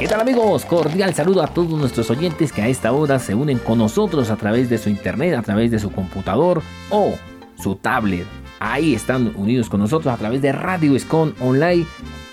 [0.00, 0.64] ¿Qué tal amigos?
[0.64, 4.36] Cordial saludo a todos nuestros oyentes que a esta hora se unen con nosotros a
[4.36, 7.16] través de su internet, a través de su computador o
[7.62, 8.24] su tablet.
[8.60, 11.84] Ahí están unidos con nosotros a través de Radio Escon Online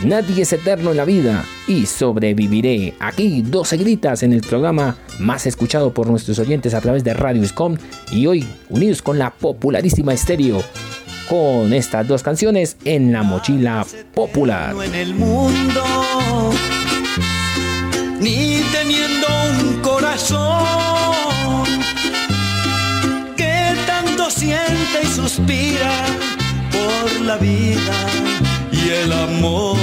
[0.00, 2.94] Nadie es eterno en la vida y sobreviviré.
[2.98, 7.46] Aquí 12 gritas en el programa más escuchado por nuestros oyentes a través de Radio
[7.46, 7.76] Scom
[8.10, 10.62] y hoy unidos con la popularísima estéreo
[11.28, 14.74] con estas dos canciones en la mochila popular.
[18.20, 19.26] Ni teniendo
[19.60, 21.64] un corazón
[23.36, 25.90] que tanto siente y suspira
[26.72, 28.43] por la vida
[28.84, 29.76] y el amor.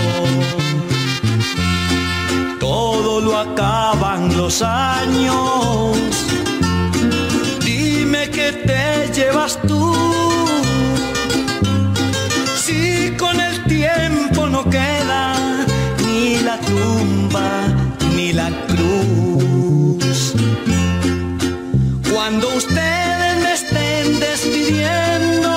[2.60, 5.98] Todo lo acaban los años.
[7.64, 9.94] Dime que te llevas tú.
[12.64, 15.36] Si con el tiempo no queda
[16.06, 17.50] ni la tumba
[18.16, 20.34] ni la cruz.
[22.12, 25.52] Cuando ustedes me estén despidiendo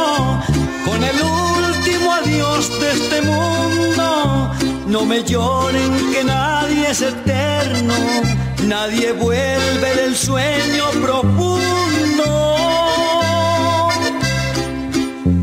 [0.87, 1.25] con el
[2.15, 3.24] adiós de este.
[4.95, 7.95] No me lloren que nadie es eterno,
[8.63, 12.57] nadie vuelve del sueño profundo.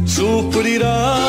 [0.06, 1.19] Sufrirás,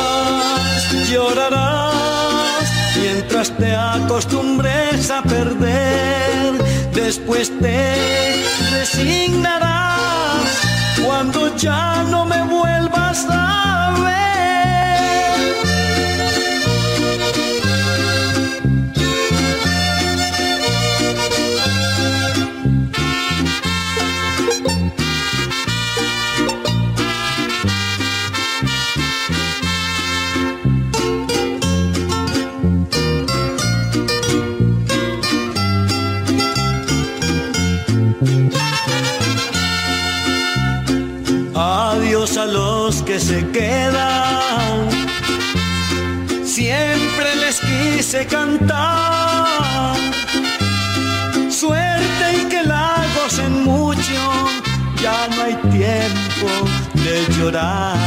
[1.11, 6.63] llorarás, mientras te acostumbres a perder.
[6.93, 7.93] Después te
[8.71, 10.47] resignarás
[11.05, 14.42] cuando ya no me vuelvas a ver.
[43.13, 44.89] Que se quedan.
[46.43, 49.95] Siempre les quise cantar.
[51.49, 54.19] Suerte y que la gocen mucho,
[55.03, 56.49] ya no hay tiempo
[57.05, 57.97] de llorar.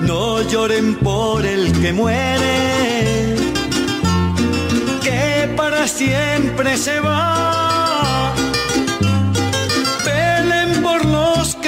[0.00, 3.36] No lloren por el que muere,
[5.02, 8.05] que para siempre se va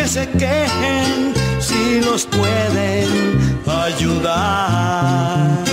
[0.09, 5.65] se quejen si los pueden ayudar.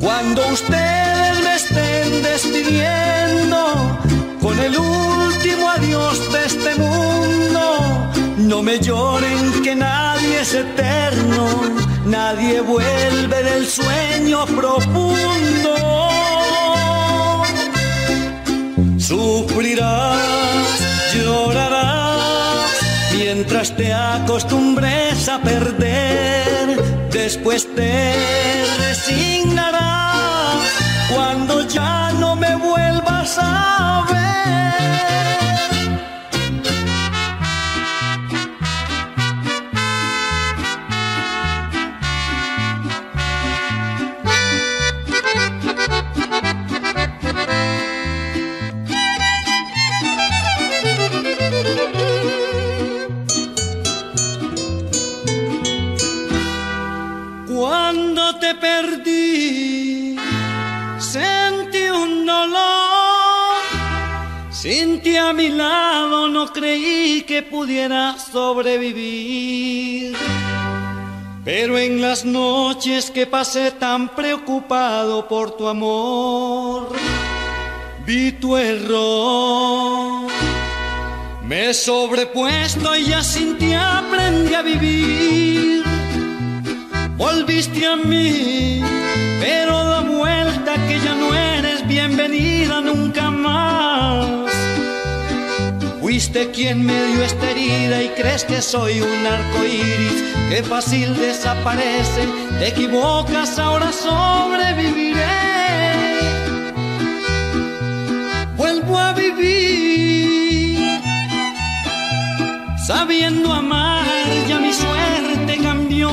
[0.00, 3.58] Cuando ustedes me estén despidiendo
[4.40, 7.62] con el último adiós de este mundo,
[8.38, 11.44] no me lloren que nadie es eterno,
[12.04, 15.74] nadie vuelve del sueño profundo.
[18.98, 20.18] Sufrirás,
[21.14, 21.91] llorarás
[23.24, 26.82] mientras te acostumbres a perder,
[27.12, 28.14] después te
[28.78, 30.66] resignarás
[31.14, 34.91] cuando ya no me vuelvas a ver.
[65.10, 70.16] A mi lado no creí que pudiera sobrevivir.
[71.44, 76.92] Pero en las noches que pasé tan preocupado por tu amor,
[78.06, 80.30] vi tu error.
[81.44, 85.82] Me he sobrepuesto y ya sin ti aprendí a vivir.
[87.16, 88.80] Volviste a mí,
[89.40, 93.31] pero da vuelta que ya no eres bienvenida nunca más.
[96.12, 101.16] Fuiste quien me dio esta herida y crees que soy un arco iris que fácil
[101.16, 102.28] desaparece.
[102.58, 105.24] Te equivocas, ahora sobreviviré.
[108.58, 111.00] Vuelvo a vivir
[112.86, 114.04] sabiendo amar,
[114.46, 116.10] ya mi suerte cambió.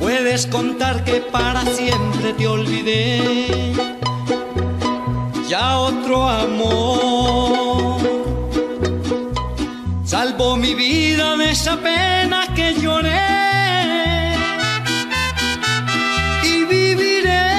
[0.00, 3.62] Puedes contar que para siempre te olvidé
[5.52, 8.00] ya otro amor.
[10.02, 13.28] Salvo mi vida de esa pena que lloré.
[16.52, 17.50] Y viviré.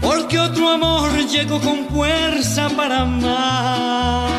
[0.00, 4.30] Porque otro amor llegó con fuerza para amar.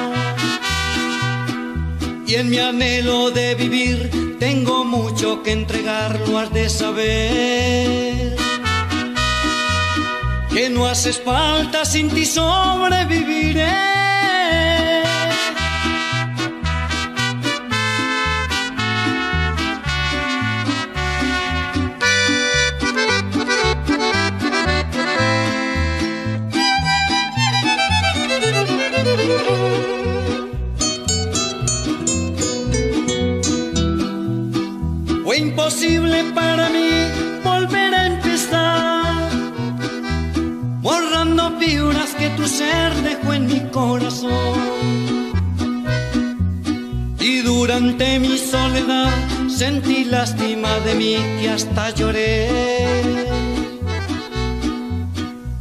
[2.25, 8.30] Y en mi anhelo de vivir tengo mucho que entregarlo, has de saber
[10.53, 13.91] que no haces falta, sin ti sobreviviré.
[35.23, 36.80] Fue imposible para mí
[42.35, 44.31] tu ser dejó en mi corazón.
[47.19, 49.11] Y durante mi soledad
[49.47, 52.49] sentí lástima de mí que hasta lloré.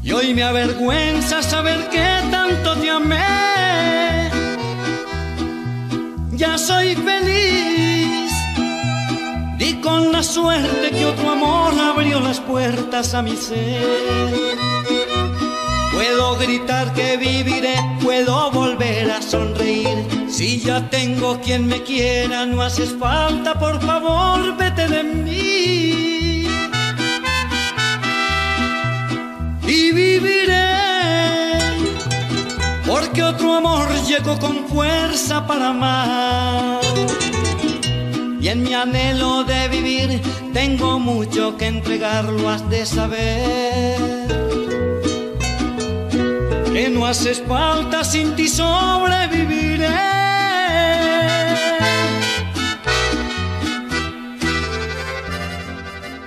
[0.03, 4.31] Y hoy me avergüenza saber que tanto te amé.
[6.33, 8.33] Ya soy feliz.
[9.59, 15.00] Di con la suerte que otro amor abrió las puertas a mi ser.
[16.01, 19.99] Puedo gritar que viviré, puedo volver a sonreír.
[20.31, 26.47] Si ya tengo quien me quiera, no haces falta, por favor, vete de mí.
[29.67, 31.59] Y viviré,
[32.87, 36.81] porque otro amor llegó con fuerza para amar.
[38.41, 40.23] Y en mi anhelo de vivir
[40.55, 44.21] tengo mucho que entregarlo, has de saber
[46.89, 49.89] no haces falta, sin ti sobreviviré.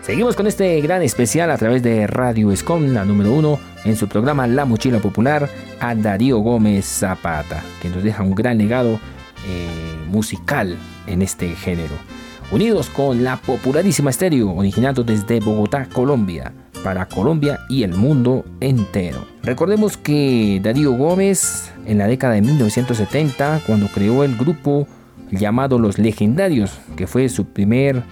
[0.01, 4.07] Seguimos con este gran especial a través de Radio Escom, la número uno, en su
[4.07, 5.49] programa La Mochila Popular,
[5.79, 8.99] a Darío Gómez Zapata, que nos deja un gran legado
[9.47, 11.95] eh, musical en este género.
[12.51, 19.25] Unidos con la popularísima estéreo, originado desde Bogotá, Colombia para Colombia y el mundo entero.
[19.43, 24.87] Recordemos que Darío Gómez en la década de 1970, cuando creó el grupo
[25.31, 28.03] llamado Los Legendarios, que fue su primer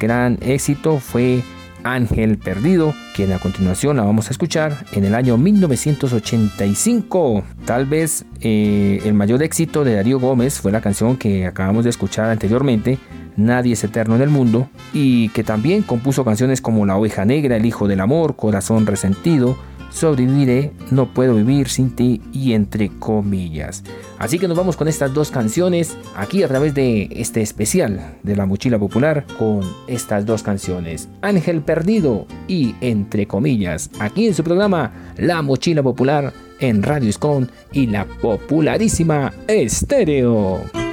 [0.00, 1.42] gran éxito, fue
[1.84, 7.44] Ángel Perdido, quien a continuación la vamos a escuchar en el año 1985.
[7.64, 11.90] Tal vez eh, el mayor éxito de Darío Gómez fue la canción que acabamos de
[11.90, 12.98] escuchar anteriormente,
[13.36, 17.56] Nadie es eterno en el mundo, y que también compuso canciones como La oveja negra,
[17.56, 19.56] El hijo del amor, Corazón resentido,
[19.90, 23.84] Sobreviviré, No puedo vivir sin ti y entre comillas.
[24.18, 28.36] Así que nos vamos con estas dos canciones aquí a través de este especial de
[28.36, 34.44] la mochila popular con estas dos canciones, Ángel Perdido y entre comillas, aquí en su
[34.44, 40.87] programa La mochila popular en Radio Scone y la popularísima Estéreo.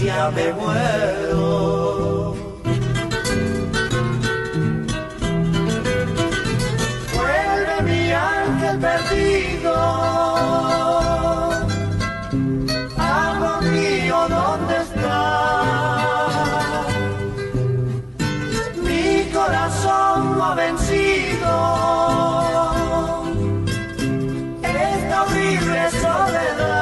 [0.00, 1.90] Ausencia me muero.
[8.80, 9.74] perdido.
[12.96, 15.16] Amor mío, ¿dónde está?
[18.82, 21.52] Mi corazón no ha vencido.
[24.62, 26.79] Esta horrible soledad.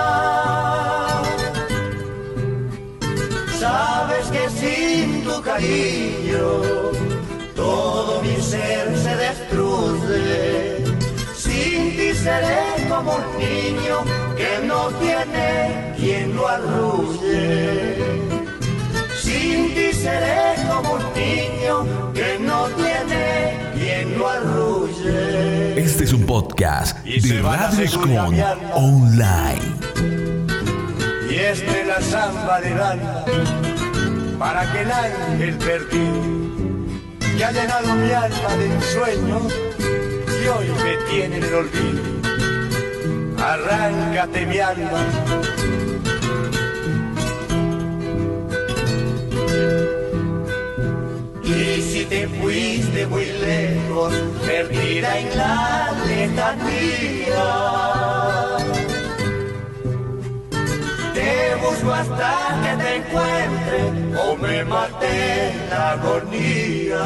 [5.39, 6.63] Tu cariño
[7.55, 10.79] todo mi ser se destruye
[12.29, 13.97] seré como un niño
[14.37, 17.97] que no tiene quien lo arrulle.
[19.23, 25.81] Sin ti seré como un niño que no tiene quien lo arrulle.
[25.81, 28.11] Este es un podcast de Radio con
[28.75, 29.69] Online.
[31.31, 33.68] Y este la samba de banda
[34.39, 36.23] para que el ángel perdido
[37.37, 39.41] que ha llenado mi alma de ensueño
[40.43, 42.19] y hoy me tiene en el olvido
[43.41, 45.01] arráncate mi alma.
[51.45, 54.13] Y si te fuiste muy lejos,
[54.47, 57.45] perdida en la lejanía,
[61.63, 63.79] busco hasta que te encuentre
[64.23, 67.05] o me mate la agonía.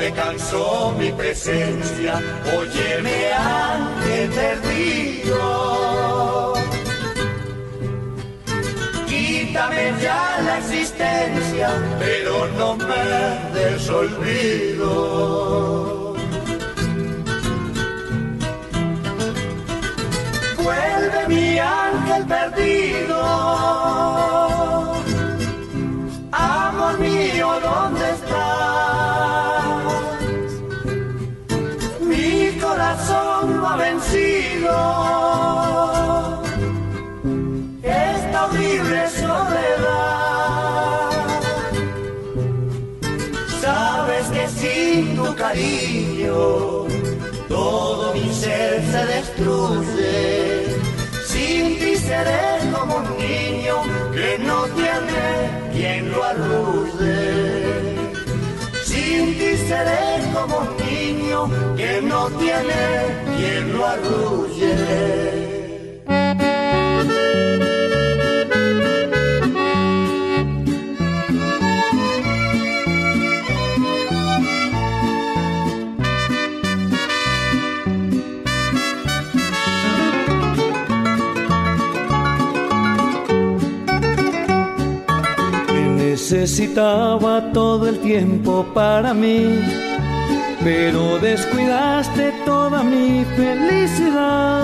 [0.00, 2.20] te cansó mi presencia,
[2.58, 5.34] óyeme ángel perdido.
[9.06, 14.90] Quítame ya la existencia, pero no me desolvido.
[21.30, 23.22] Mi ángel perdido.
[26.32, 28.60] Amor mío, ¿dónde estás?
[32.60, 34.70] corazón no vencido
[37.82, 41.10] esta horrible soledad.
[43.60, 46.86] Sabes que sin tu cariño
[47.48, 50.49] todo mi ser se destruye.
[52.20, 53.76] Seré como un niño
[54.12, 55.24] que no tiene
[55.72, 57.16] quien lo arrulle.
[58.84, 61.48] Sin ti seré como un niño
[61.78, 62.82] que no tiene
[63.38, 65.20] quien lo arrulle.
[86.30, 89.58] Necesitaba todo el tiempo para mí,
[90.62, 94.62] pero descuidaste toda mi felicidad.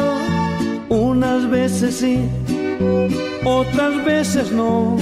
[0.89, 2.21] Unas veces sí,
[3.45, 4.97] otras veces no.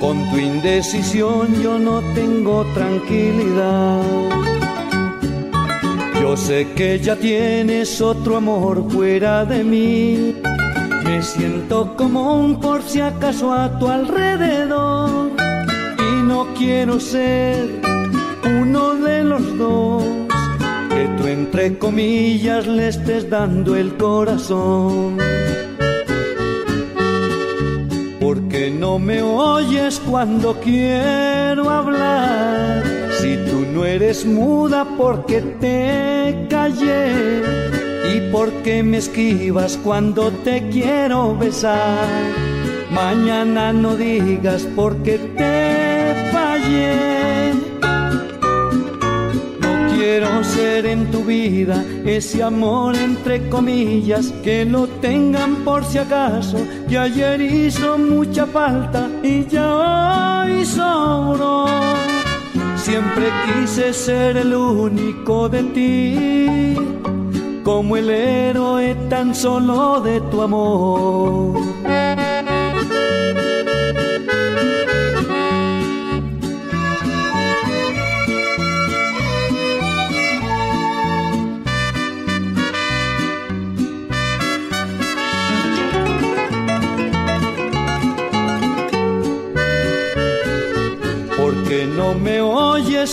[0.00, 4.00] Con tu indecisión yo no tengo tranquilidad.
[6.18, 10.36] Yo sé que ya tienes otro amor fuera de mí.
[11.04, 15.45] Me siento como un por si acaso a tu alrededor
[16.58, 17.68] quiero ser
[18.60, 20.02] uno de los dos
[20.88, 25.18] que tú entre comillas le estés dando el corazón.
[28.20, 32.82] Porque no me oyes cuando quiero hablar.
[33.20, 37.42] Si tú no eres muda porque te callé.
[38.14, 42.06] Y porque me esquivas cuando te quiero besar.
[42.90, 45.75] Mañana no digas porque te
[49.60, 55.98] no quiero ser en tu vida ese amor entre comillas que lo tengan por si
[55.98, 56.58] acaso.
[56.88, 61.66] Que ayer hizo mucha falta y ya hoy sobró.
[62.76, 66.76] Siempre quise ser el único de ti,
[67.64, 71.75] como el héroe tan solo de tu amor.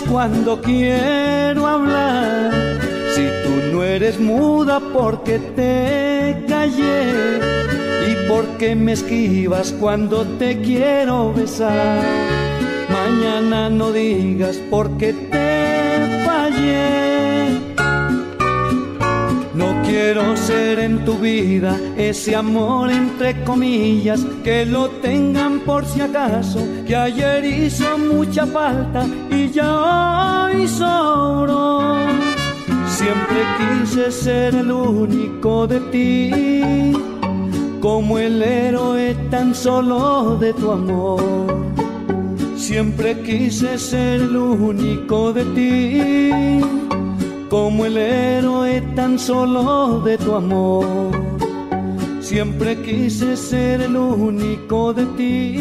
[0.10, 2.52] Cuando quiero hablar.
[3.13, 7.40] Si tú no eres muda porque te callé
[8.08, 12.02] y porque me esquivas cuando te quiero besar.
[12.90, 15.42] Mañana no digas porque te
[19.93, 26.59] quiero ser en tu vida ese amor entre comillas, que lo tengan por si acaso,
[26.88, 31.95] que ayer hizo mucha falta y ya hoy sobró.
[32.88, 36.93] Siempre quise ser el único de ti,
[37.79, 41.21] como el héroe tan solo de tu amor.
[42.55, 46.92] Siempre quise ser el único de ti
[47.53, 50.88] como el héroe tan solo de tu amor.
[52.19, 55.60] Siempre quise ser el único de ti,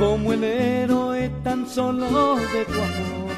[0.00, 3.30] como el héroe tan solo de tu amor.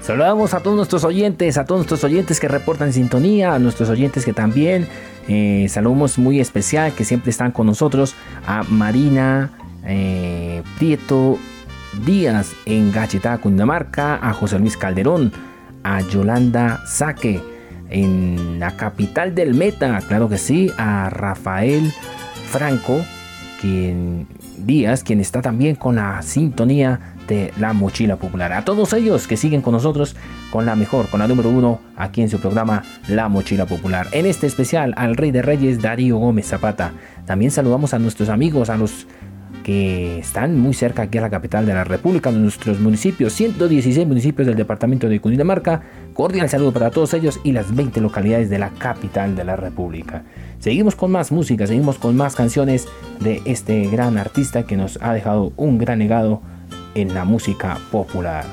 [0.00, 4.24] Saludamos a todos nuestros oyentes, a todos nuestros oyentes que reportan sintonía, a nuestros oyentes
[4.24, 4.86] que también
[5.26, 8.14] eh, saludamos muy especial, que siempre están con nosotros,
[8.46, 9.50] a Marina
[9.84, 11.40] eh, Prieto
[12.06, 15.32] Díaz en Gachetá, Cundinamarca, a José Luis Calderón,
[15.88, 17.40] a Yolanda Saque
[17.88, 21.90] en la capital del Meta, claro que sí, a Rafael
[22.50, 23.00] Franco,
[23.58, 24.26] quien
[24.58, 28.52] Díaz, quien está también con la sintonía de la mochila popular.
[28.52, 30.14] A todos ellos que siguen con nosotros
[30.50, 34.08] con la mejor, con la número uno aquí en su programa La Mochila Popular.
[34.12, 36.92] En este especial al Rey de Reyes Darío Gómez Zapata.
[37.24, 39.06] También saludamos a nuestros amigos, a los
[39.68, 44.06] que están muy cerca aquí a la capital de la República, de nuestros municipios, 116
[44.06, 45.82] municipios del departamento de Cundinamarca.
[46.14, 50.22] Cordial saludo para todos ellos y las 20 localidades de la capital de la República.
[50.58, 52.88] Seguimos con más música, seguimos con más canciones
[53.20, 56.40] de este gran artista que nos ha dejado un gran legado
[56.94, 58.46] en la música popular.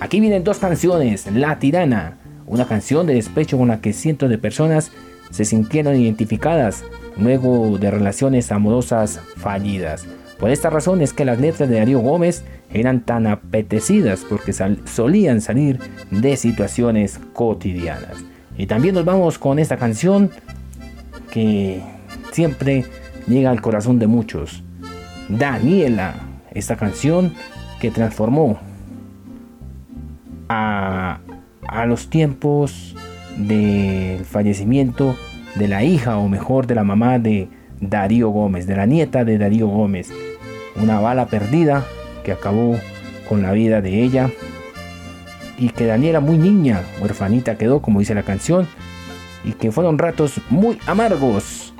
[0.00, 2.16] Aquí vienen dos canciones, La Tirana,
[2.48, 4.90] una canción de despecho con la que cientos de personas
[5.30, 6.82] se sintieron identificadas
[7.16, 10.08] luego de relaciones amorosas fallidas.
[10.40, 14.54] Por esta razón es que las letras de Darío Gómez eran tan apetecidas porque
[14.86, 15.78] solían salir
[16.10, 18.24] de situaciones cotidianas.
[18.56, 20.30] Y también nos vamos con esta canción
[21.30, 21.82] que
[22.32, 22.86] siempre
[23.28, 24.64] llega al corazón de muchos.
[25.28, 26.14] Daniela,
[26.52, 27.34] esta canción
[27.78, 28.58] que transformó
[30.48, 31.20] a,
[31.68, 32.96] a los tiempos
[33.36, 35.16] del fallecimiento
[35.56, 37.48] de la hija o mejor de la mamá de
[37.80, 40.10] Darío Gómez, de la nieta de Darío Gómez
[40.76, 41.84] una bala perdida
[42.24, 42.78] que acabó
[43.28, 44.30] con la vida de ella
[45.58, 48.66] y que Daniela muy niña, huerfanita quedó como dice la canción
[49.44, 51.74] y que fueron ratos muy amargos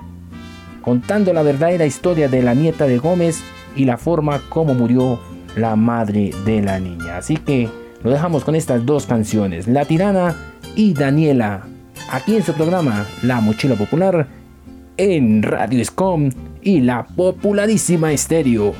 [0.83, 3.43] contando la verdadera historia de la nieta de Gómez
[3.77, 5.21] y la forma como murió
[5.57, 7.19] la madre de la niña.
[7.19, 7.69] Así que
[8.03, 10.35] lo dejamos con estas dos canciones, La Tirana
[10.75, 11.65] y Daniela,
[12.11, 14.27] aquí en su programa La Mochila Popular
[14.97, 16.31] en Radio Escom
[16.63, 18.75] y la popularísima estéreo.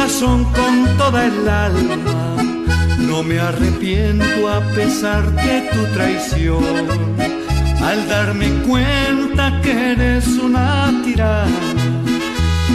[0.06, 2.38] con toda el alma.
[3.00, 6.64] No me arrepiento a pesar de tu traición.
[7.82, 11.50] Al darme cuenta que eres una tirana,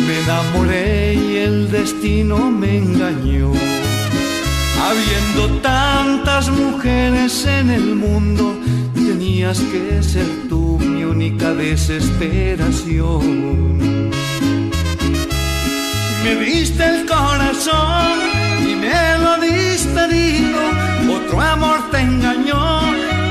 [0.07, 3.53] me enamoré y el destino me engañó.
[4.89, 8.57] Habiendo tantas mujeres en el mundo,
[8.93, 14.01] tenías que ser tú mi única desesperación.
[16.23, 18.19] Me diste el corazón
[18.69, 20.61] y me lo diste herido.
[21.17, 22.81] Otro amor te engañó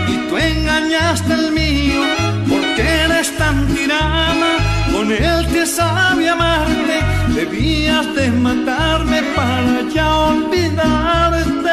[0.07, 2.01] y tú engañaste el mío.
[2.49, 4.51] Porque eres tan tirana,
[4.91, 6.95] con él te sabe amarte.
[7.35, 11.69] Debías de matarme para ya olvidarte.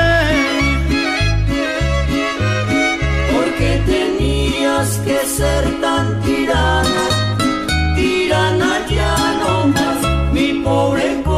[3.32, 7.04] Porque tenías que ser tan tirana,
[10.66, 11.35] mi pobre corazón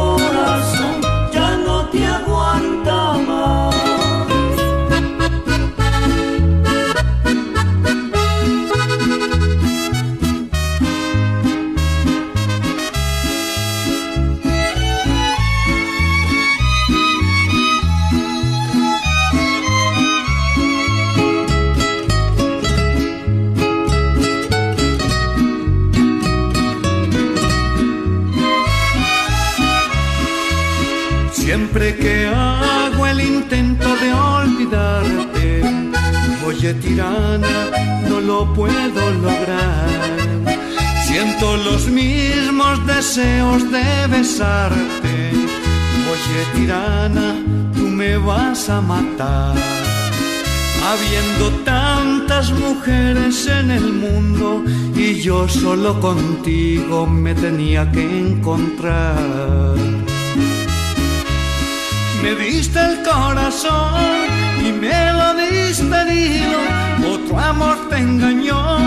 [36.89, 37.55] tirana,
[38.09, 39.89] no lo puedo lograr.
[41.05, 45.15] Siento los mismos deseos de besarte,
[46.13, 47.35] oye tirana,
[47.75, 49.55] tú me vas a matar.
[50.91, 54.63] Habiendo tantas mujeres en el mundo
[54.95, 59.75] y yo solo contigo me tenía que encontrar.
[62.23, 65.38] Me diste el corazón y me lo
[65.69, 66.59] diste herido,
[67.13, 68.79] otro amor te engañó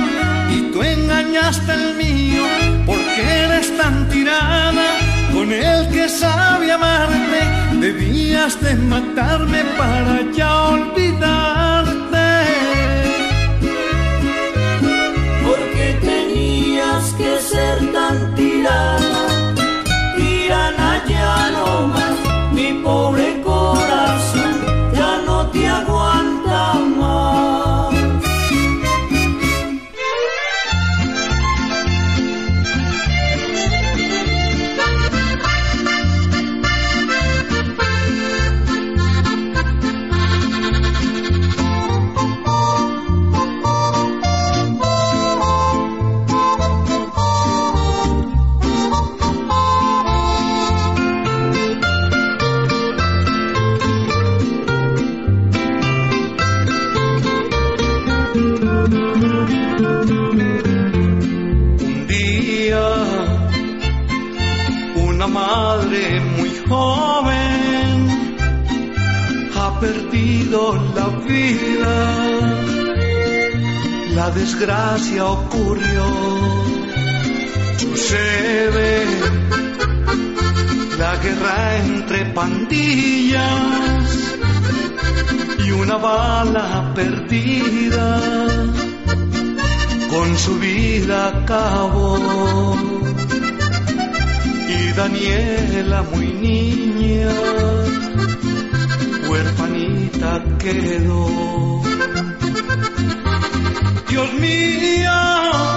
[0.50, 2.42] y tú engañaste el mío,
[2.84, 4.86] porque eres tan tirana
[5.32, 7.40] con el que sabe amarte,
[7.78, 11.52] debías de matarme para ya olvidar.
[17.18, 19.11] que ser tan tirana
[60.10, 62.88] Un día,
[64.96, 68.08] una madre muy joven
[69.56, 71.94] ha perdido la vida.
[74.16, 76.04] La desgracia ocurrió,
[77.76, 79.06] sucede
[80.98, 83.38] la guerra entre pandillas
[85.64, 88.81] y una bala perdida
[90.12, 92.76] con su vida acabó.
[94.68, 97.30] Y Daniela, muy niña,
[99.28, 101.82] huerfanita quedó.
[104.10, 105.71] Dios mío,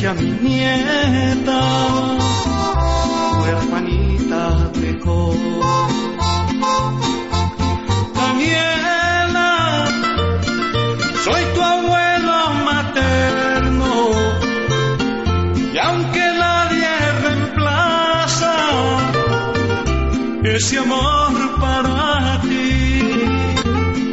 [0.00, 1.60] que a mi nieta
[3.38, 4.42] huerfanita
[4.80, 5.34] dejó.
[8.14, 9.52] Daniela,
[11.24, 12.36] soy tu abuelo
[12.70, 13.92] materno
[15.74, 16.92] y aunque nadie
[17.24, 18.56] reemplaza
[20.44, 23.02] ese amor para ti,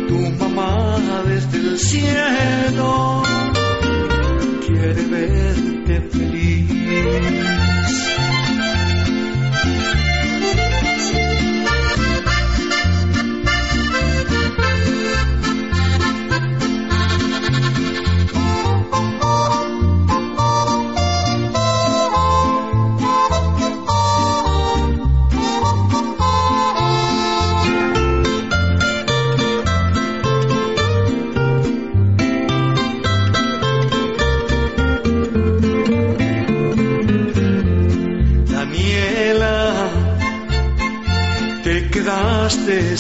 [0.10, 3.24] tu mamá desde el cielo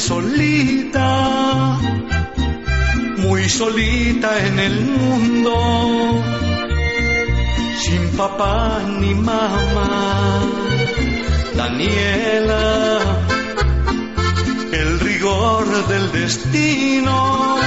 [0.07, 1.77] solita,
[3.17, 5.53] muy solita en el mundo,
[7.83, 10.39] sin papá ni mamá.
[11.57, 12.99] Daniela,
[14.71, 17.57] el rigor del destino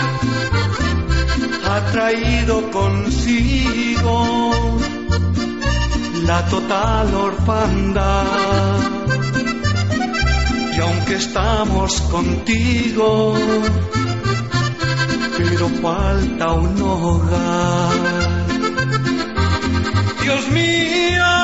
[1.71, 4.17] ha traído consigo
[6.25, 9.00] la total orfandad.
[10.83, 13.35] Aunque estamos contigo,
[15.37, 18.47] pero falta un hogar.
[20.23, 21.40] Dios mío,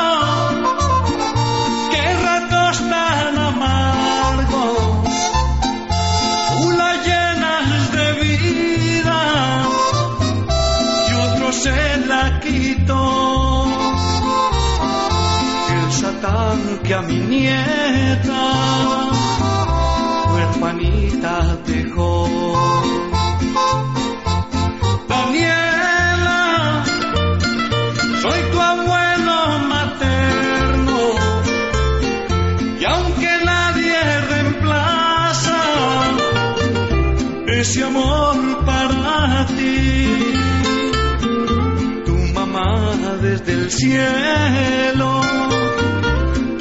[43.77, 45.21] cielo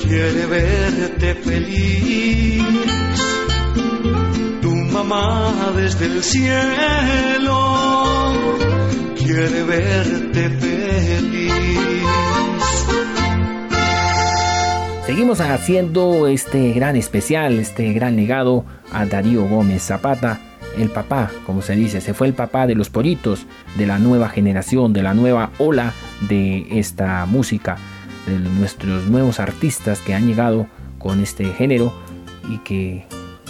[0.03, 2.63] quiere verte feliz.
[4.61, 7.57] Tu mamá desde el cielo
[9.17, 11.53] quiere verte feliz.
[15.05, 20.41] Seguimos haciendo este gran especial, este gran legado a Darío Gómez Zapata,
[20.77, 23.45] el papá, como se dice, se fue el papá de los pollitos,
[23.77, 27.77] de la nueva generación, de la nueva ola de esta música,
[28.25, 31.93] de nuestros nuevos artistas que han llegado con este género
[32.49, 33.05] y que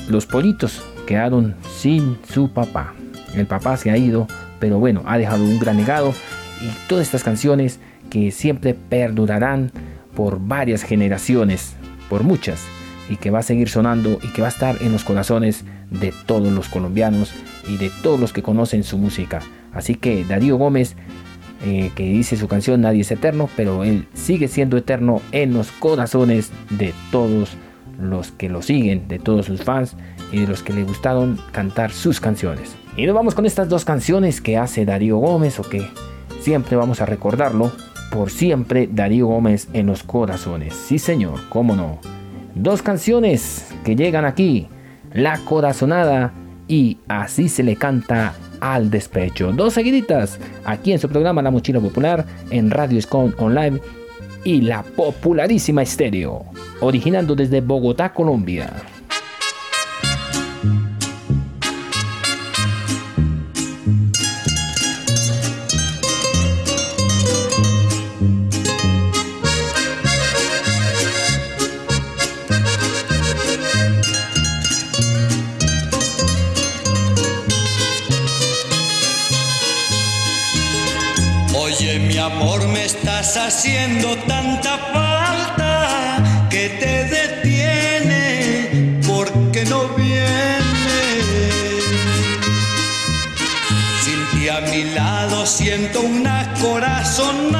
[0.09, 2.93] los pollitos quedaron sin su papá.
[3.35, 4.27] El papá se ha ido,
[4.59, 6.13] pero bueno, ha dejado un gran legado
[6.61, 9.71] y todas estas canciones que siempre perdurarán
[10.15, 11.75] por varias generaciones,
[12.09, 12.61] por muchas,
[13.09, 16.13] y que va a seguir sonando y que va a estar en los corazones de
[16.25, 17.33] todos los colombianos
[17.67, 19.41] y de todos los que conocen su música.
[19.73, 20.95] Así que Darío Gómez,
[21.65, 25.71] eh, que dice su canción Nadie es eterno, pero él sigue siendo eterno en los
[25.71, 27.57] corazones de todos
[27.99, 29.95] los que lo siguen, de todos sus fans
[30.31, 32.75] y de los que le gustaron cantar sus canciones.
[32.97, 35.87] Y nos vamos con estas dos canciones que hace Darío Gómez o que
[36.39, 37.71] siempre vamos a recordarlo
[38.11, 40.75] por siempre Darío Gómez en los corazones.
[40.75, 41.99] Sí, señor, cómo no.
[42.53, 44.67] Dos canciones que llegan aquí:
[45.13, 46.31] La Corazonada
[46.67, 49.51] y Así se le canta al despecho.
[49.51, 53.79] Dos seguiditas aquí en su programa La Mochila Popular en Radio Scon Online
[54.43, 56.45] y la popularísima estéreo,
[56.79, 58.71] originando desde Bogotá, Colombia.
[83.37, 91.01] Haciendo tanta falta que te detiene porque no viene.
[94.03, 97.57] Sin ti a mi lado siento una corazonada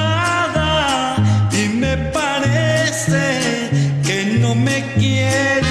[1.51, 3.69] y me parece
[4.06, 5.64] que no me quiere.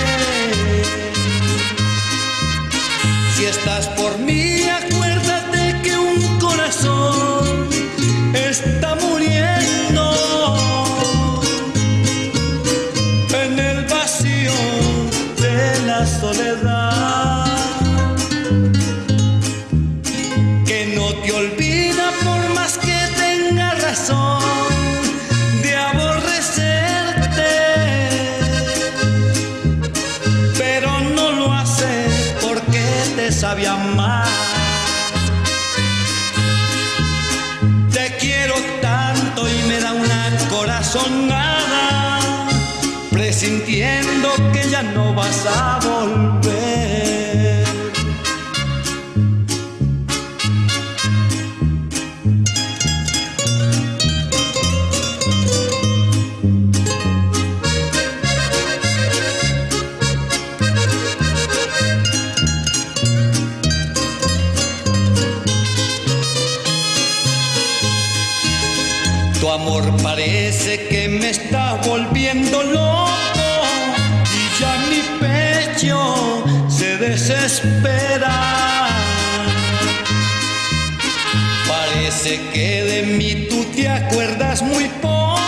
[84.15, 85.39] Acuerdas muy poco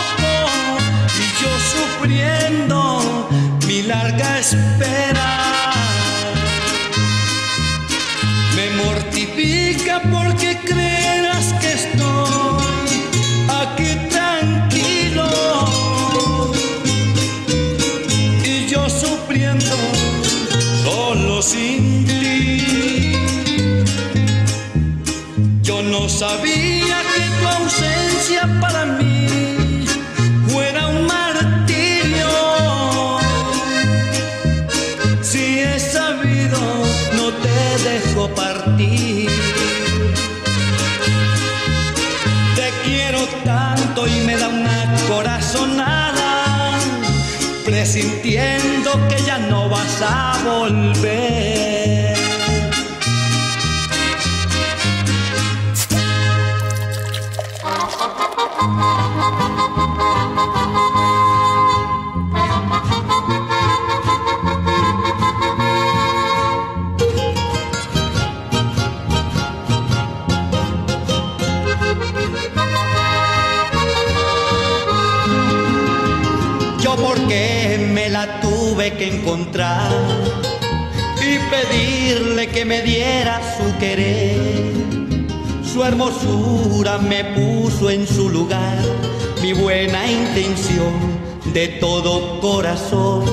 [1.17, 3.29] y yo sufriendo
[3.65, 5.06] mi larga espera.
[78.95, 79.91] Que encontrar
[81.21, 84.73] y pedirle que me diera su querer.
[85.63, 88.77] Su hermosura me puso en su lugar,
[89.41, 90.93] mi buena intención
[91.53, 93.25] de todo corazón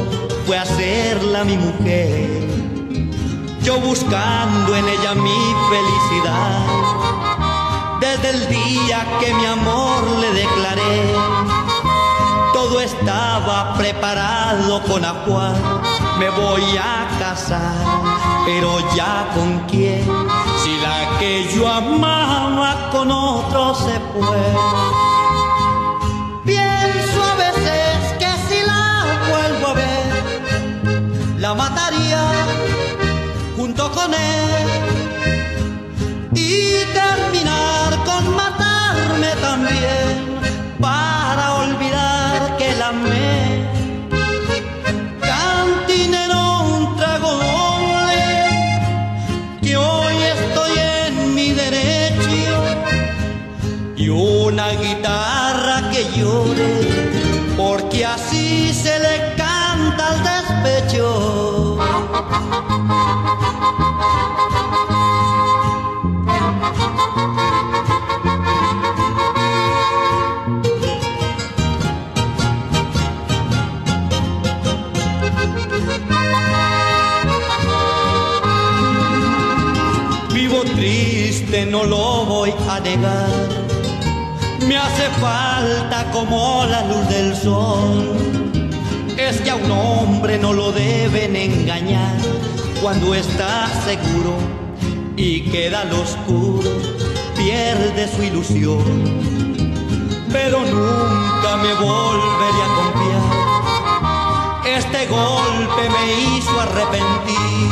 [0.47, 2.29] fue hacerla mi mujer.
[3.63, 6.67] Yo buscando en ella mi felicidad,
[8.01, 11.54] desde el día que mi amor le declaré,
[12.65, 15.55] todo estaba preparado con ajuar
[16.19, 17.75] me voy a casar,
[18.47, 20.05] pero ya con quién,
[20.63, 24.45] si la que yo amaba con otro se fue.
[26.47, 32.25] Pienso a veces que si la vuelvo a ver, la mataría
[33.57, 34.69] junto con él.
[36.35, 36.84] Y
[56.15, 56.75] llore,
[57.57, 61.79] porque así se le canta al despecho.
[80.33, 83.44] Vivo triste, no lo voy a negar
[85.11, 88.17] falta como la luz del sol.
[89.17, 92.17] Es que a un hombre no lo deben engañar
[92.83, 94.37] cuando está seguro
[95.17, 96.71] y queda al oscuro,
[97.37, 98.85] pierde su ilusión.
[100.33, 103.25] Pero nunca me volveré a confiar.
[104.67, 107.71] Este golpe me hizo arrepentir.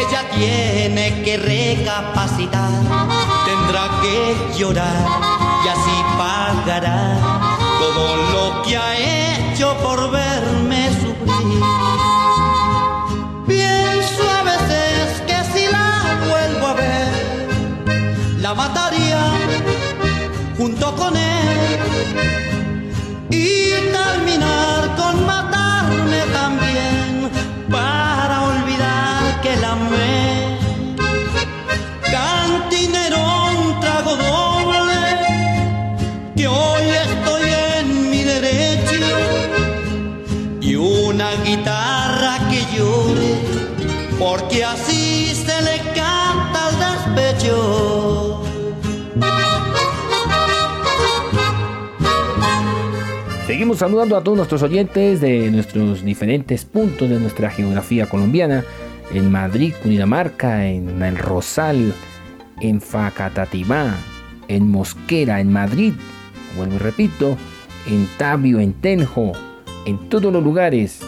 [0.00, 2.70] Ella tiene que recapacitar,
[3.46, 7.16] tendrá que llorar y así pagará
[7.78, 11.62] todo lo que ha hecho por verme sufrir.
[13.46, 19.22] Pienso a veces que si la vuelvo a ver, la mataría
[20.58, 21.78] junto con él
[23.30, 24.53] y terminar
[53.76, 58.64] Saludando a todos nuestros oyentes de nuestros diferentes puntos de nuestra geografía colombiana,
[59.12, 61.92] en Madrid, Cundinamarca, en El Rosal,
[62.60, 63.96] en Facatativá,
[64.46, 65.92] en Mosquera, en Madrid,
[66.56, 67.36] vuelvo y repito,
[67.88, 69.32] en Tabio, en Tenjo,
[69.86, 71.00] en todos los lugares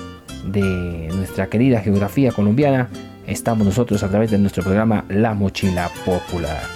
[0.45, 2.89] de nuestra querida geografía colombiana,
[3.29, 6.76] estamos nosotros a través de nuestro programa La Mochila Popular.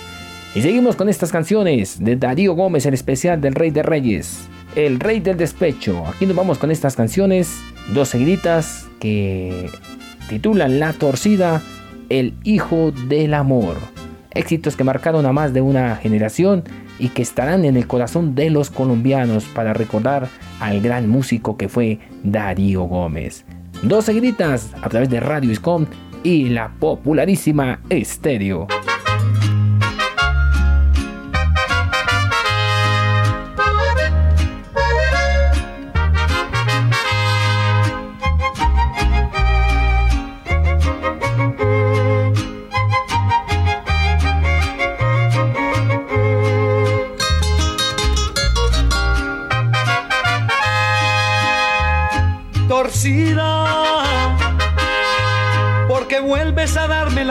[0.53, 4.99] Y seguimos con estas canciones de Darío Gómez, el especial del Rey de Reyes, El
[4.99, 6.05] Rey del Despecho.
[6.09, 7.61] Aquí nos vamos con estas canciones,
[7.95, 9.71] dos seguiditas que
[10.29, 11.63] titulan La Torcida,
[12.09, 13.77] El Hijo del Amor.
[14.33, 16.65] Éxitos que marcaron a más de una generación
[16.99, 20.29] y que estarán en el corazón de los colombianos para recordar
[20.59, 23.45] al gran músico que fue Darío Gómez.
[23.85, 25.87] Dos seguiditas a través de Radio Iscom
[26.25, 28.67] y la popularísima Estéreo.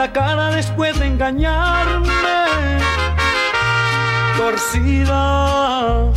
[0.00, 2.08] La cara después de engañarme,
[4.38, 6.10] torcida.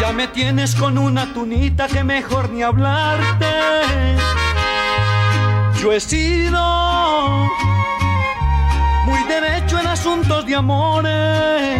[0.00, 3.54] Ya me tienes con una tunita que mejor ni hablarte.
[5.80, 6.60] Yo he sido
[9.04, 11.78] muy derecho en asuntos de amores.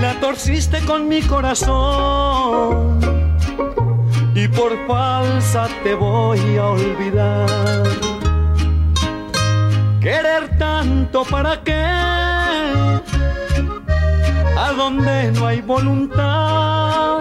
[0.00, 2.98] La torciste con mi corazón
[4.34, 8.11] y por falsa te voy a olvidar.
[10.02, 11.84] Querer tanto para qué,
[14.56, 17.20] a donde no hay voluntad.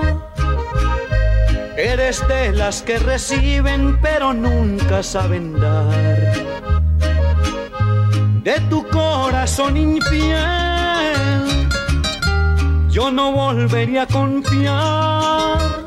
[1.77, 6.33] Eres de las que reciben pero nunca saben dar.
[8.43, 10.39] De tu corazón infiel,
[12.89, 15.80] yo no volvería a confiar.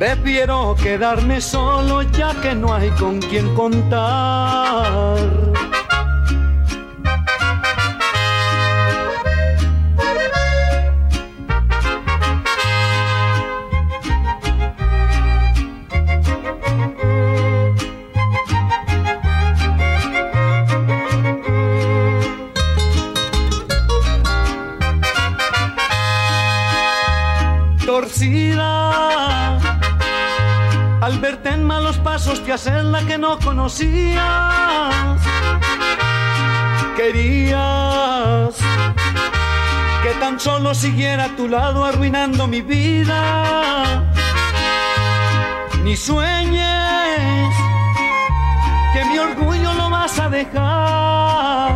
[0.00, 5.49] Prefiero quedarme solo ya que no hay con quien contar.
[32.52, 35.20] Haces la que no conocías.
[36.96, 38.56] Querías
[40.02, 44.04] que tan solo siguiera a tu lado arruinando mi vida.
[45.82, 47.54] Ni sueñes
[48.92, 51.70] que mi orgullo lo vas a dejar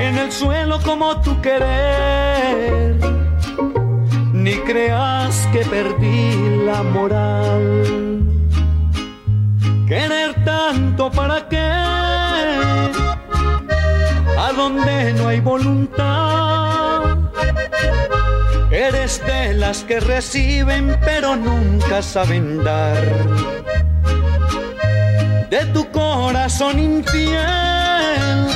[0.00, 2.98] en el suelo como tu querer.
[4.32, 8.09] Ni creas que perdí la moral.
[9.90, 11.58] Querer tanto para qué,
[14.38, 17.18] a donde no hay voluntad.
[18.70, 23.04] Eres de las que reciben pero nunca saben dar.
[25.50, 28.46] De tu corazón infiel,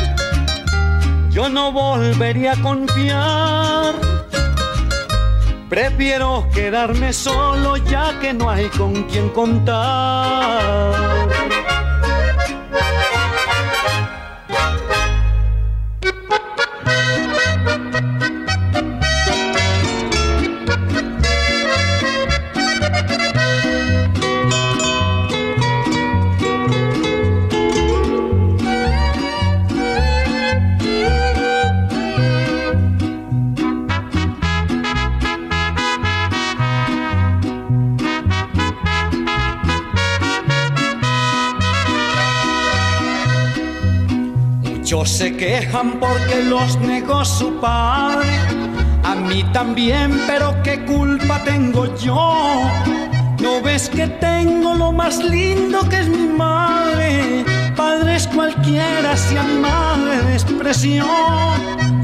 [1.31, 4.14] yo no volvería a confiar.
[5.75, 10.95] Prefiero quedarme solo ya que no hay con quien contar.
[45.45, 48.29] Quejan porque los negó su padre.
[49.03, 52.63] A mí también, pero qué culpa tengo yo.
[53.43, 57.45] ¿No ves que tengo lo más lindo que es mi madre?
[57.77, 61.05] Padres cualquiera si a madre despreció.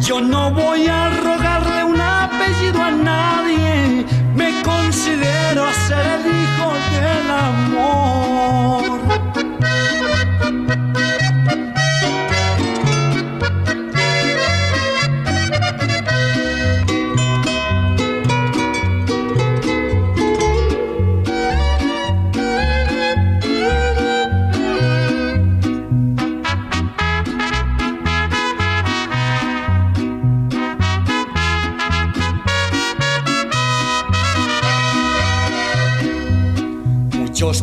[0.01, 4.05] Yo no voy a rogarle un apellido a nadie.
[4.35, 8.00] Me considero ser el hijo del amor.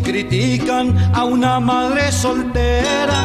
[0.08, 3.20] Critican a una madre soltera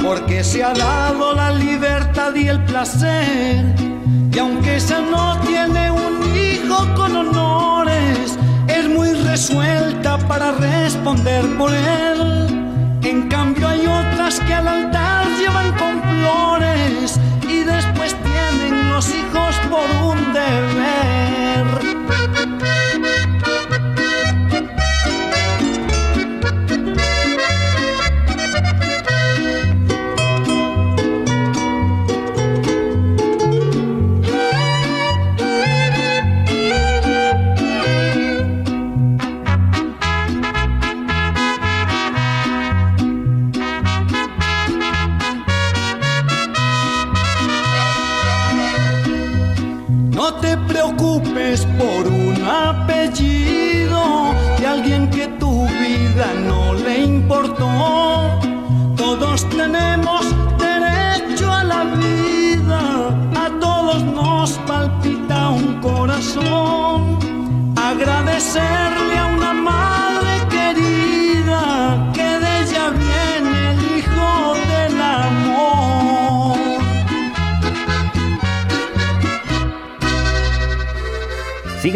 [0.00, 3.64] porque se ha dado la libertad y el placer.
[4.32, 8.38] Y aunque ella no tiene un hijo con honores,
[8.68, 12.20] es muy resuelta para responder por él.
[13.02, 19.56] En cambio hay otras que al altar llevan con flores y después tienen los hijos
[19.68, 21.13] por un deber.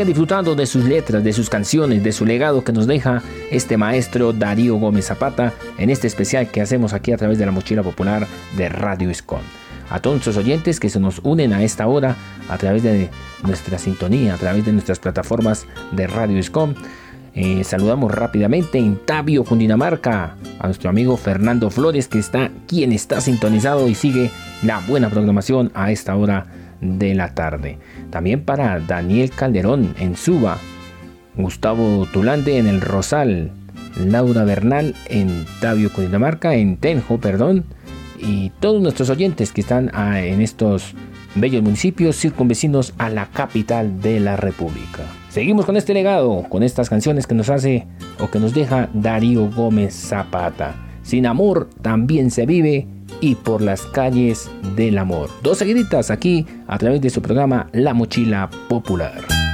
[0.04, 4.32] Disfrutando de sus letras, de sus canciones, de su legado que nos deja este maestro
[4.32, 8.26] Darío Gómez Zapata en este especial que hacemos aquí a través de la mochila popular
[8.56, 9.67] de Radio Escon.
[9.90, 12.16] A todos nuestros oyentes que se nos unen a esta hora
[12.48, 13.10] a través de
[13.42, 16.74] nuestra sintonía, a través de nuestras plataformas de Radio Escom.
[17.34, 23.20] Eh, saludamos rápidamente en Tabio, Cundinamarca, a nuestro amigo Fernando Flores, que está quien está
[23.20, 24.30] sintonizado y sigue
[24.62, 26.46] la buena programación a esta hora
[26.80, 27.78] de la tarde.
[28.10, 30.58] También para Daniel Calderón en Suba,
[31.36, 33.52] Gustavo Tulande en el Rosal,
[33.96, 37.64] Laura Bernal en Tabio, Cundinamarca, en Tenjo, perdón,
[38.20, 40.94] y todos nuestros oyentes que están ah, en estos
[41.34, 45.04] bellos municipios circunvecinos a la capital de la República.
[45.28, 47.86] Seguimos con este legado, con estas canciones que nos hace
[48.18, 50.74] o que nos deja Darío Gómez Zapata.
[51.02, 52.86] Sin amor también se vive
[53.20, 55.30] y por las calles del amor.
[55.42, 59.47] Dos seguiditas aquí a través de su programa La Mochila Popular.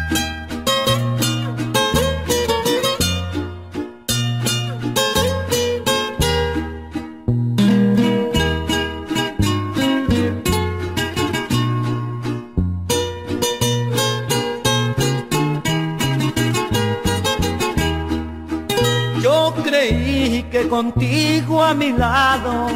[20.69, 22.69] Contigo a mi lado.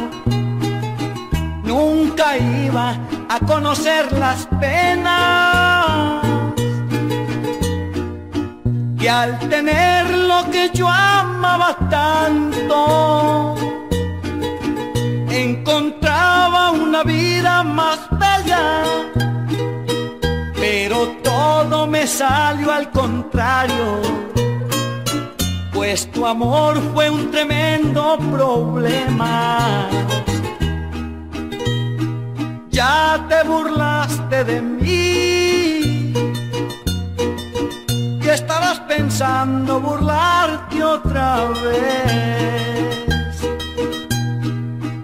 [1.63, 2.97] Nunca iba
[3.29, 6.23] a conocer las penas.
[8.99, 13.55] Y al tener lo que yo amaba tanto,
[15.29, 18.83] encontraba una vida más bella,
[20.55, 24.28] pero todo me salió al contrario
[25.79, 29.87] pues tu amor fue un tremendo problema.
[32.69, 36.13] Ya te burlaste de mí
[38.21, 43.35] y estabas pensando burlarte otra vez.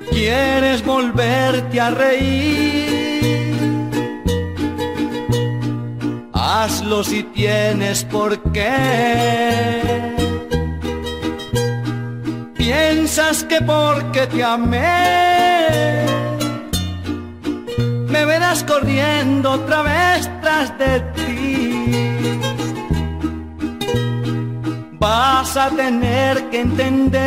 [0.09, 2.89] Quieres volverte a reír.
[6.34, 10.14] Hazlo si tienes por qué.
[12.76, 15.95] Piensas que porque te amé
[18.09, 22.39] me verás corriendo otra vez tras de ti.
[24.99, 27.21] Vas a tener que entender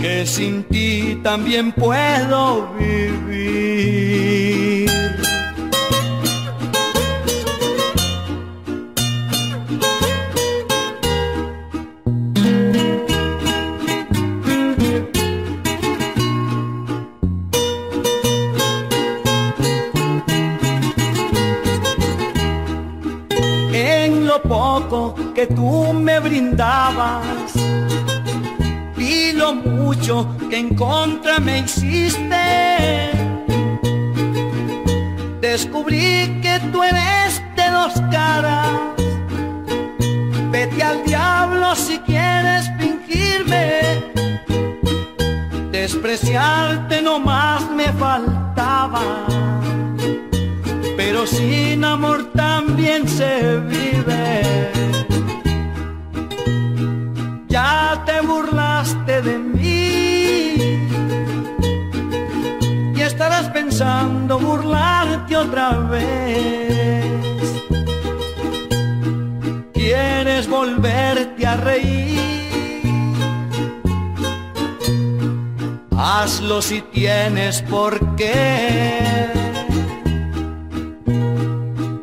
[0.00, 3.33] que sin ti también puedo vivir.
[30.54, 32.03] En contra me hiciste.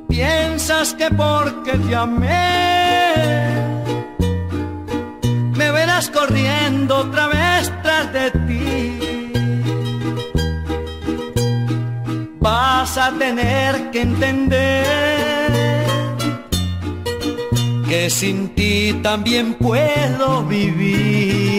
[0.07, 2.72] Piensas que porque te amé
[6.09, 8.99] corriendo otra vez tras de ti.
[12.39, 14.86] Vas a tener que entender
[17.88, 21.50] que sin ti también puedo vivir.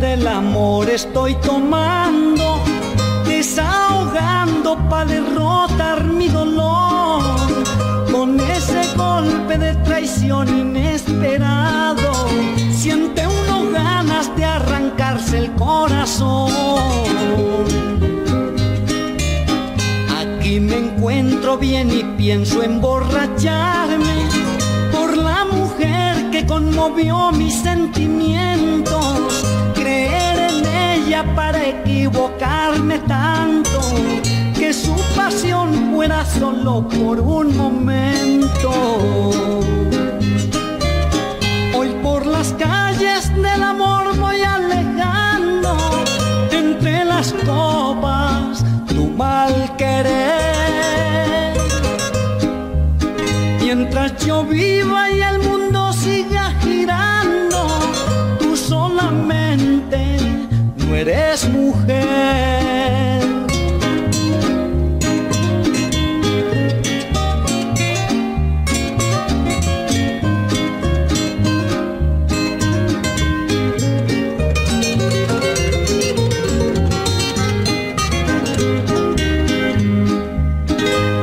[0.00, 2.58] Del amor estoy tomando,
[3.26, 7.22] desahogando para derrotar mi dolor.
[8.10, 12.12] Con ese golpe de traición inesperado,
[12.72, 16.50] siente uno ganas de arrancarse el corazón.
[20.18, 24.16] Aquí me encuentro bien y pienso emborracharme
[24.92, 29.29] por la mujer que conmovió mis sentimientos,
[31.18, 33.80] para equivocarme tanto,
[34.56, 38.70] que su pasión fuera solo por un momento.
[41.76, 45.76] Hoy por las calles del amor voy alejando
[46.52, 51.56] entre las copas tu mal querer.
[53.60, 55.59] Mientras yo viva y el mundo
[61.00, 61.98] eres mujer.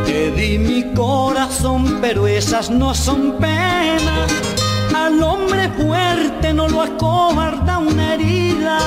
[0.05, 4.31] Te di mi corazón, pero esas no son penas.
[4.95, 8.79] Al hombre fuerte no lo acobarda una herida.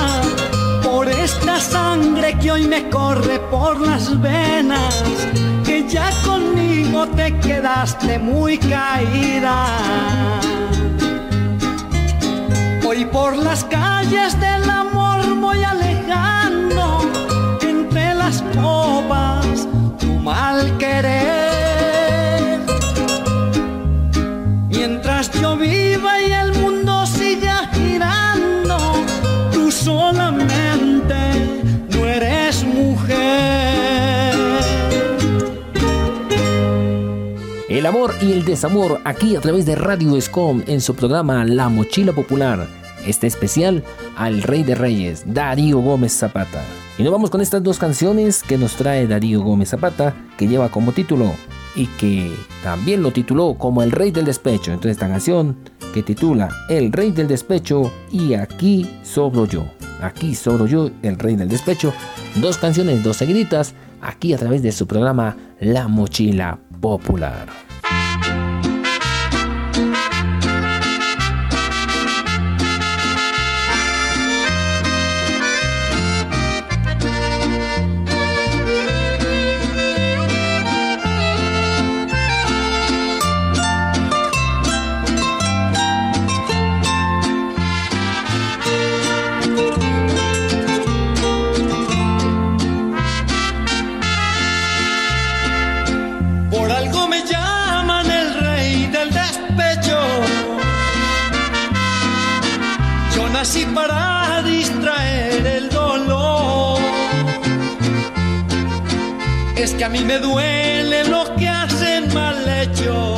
[1.01, 4.93] Por esta sangre que hoy me corre por las venas,
[5.65, 9.65] que ya conmigo te quedaste muy caída.
[12.87, 17.09] Hoy por las calles del amor voy alejando
[17.61, 19.67] entre las copas
[19.99, 22.59] tu mal querer.
[24.69, 28.77] Mientras yo viva y el mundo siga girando,
[29.51, 30.70] tú solamente
[37.81, 41.67] El amor y el desamor aquí a través de Radio Escom en su programa La
[41.67, 42.67] Mochila Popular.
[43.07, 43.83] Este especial
[44.15, 46.63] al Rey de Reyes, Darío Gómez Zapata.
[46.99, 50.69] Y nos vamos con estas dos canciones que nos trae Darío Gómez Zapata, que lleva
[50.69, 51.33] como título
[51.75, 52.31] y que
[52.63, 54.69] también lo tituló como El Rey del Despecho.
[54.69, 55.57] Entonces esta canción
[55.91, 59.65] que titula El Rey del Despecho y Aquí sobro yo.
[60.03, 61.91] Aquí sobro yo, El Rey del Despecho.
[62.35, 67.70] Dos canciones, dos seguiditas, aquí a través de su programa La Mochila Popular.
[109.61, 113.15] Es que a mí me duele lo que hacen mal hecho.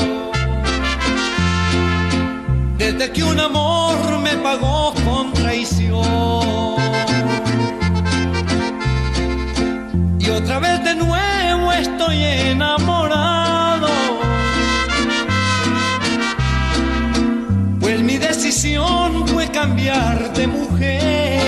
[2.78, 6.04] Desde que un amor me pagó con traición.
[10.20, 13.88] Y otra vez de nuevo estoy enamorado.
[17.80, 21.43] Pues mi decisión fue cambiar de mujer.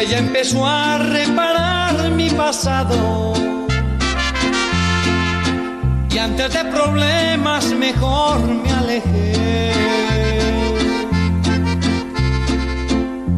[0.00, 3.34] Ella empezó a reparar mi pasado.
[6.10, 9.72] Y antes de problemas mejor me alejé.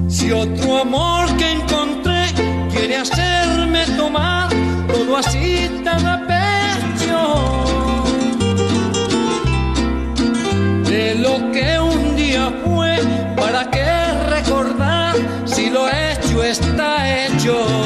[0.08, 2.26] Si otro amor que encontré
[2.72, 4.48] quiere hacerme tomar
[4.86, 6.26] todo así tan a
[17.44, 17.81] Yo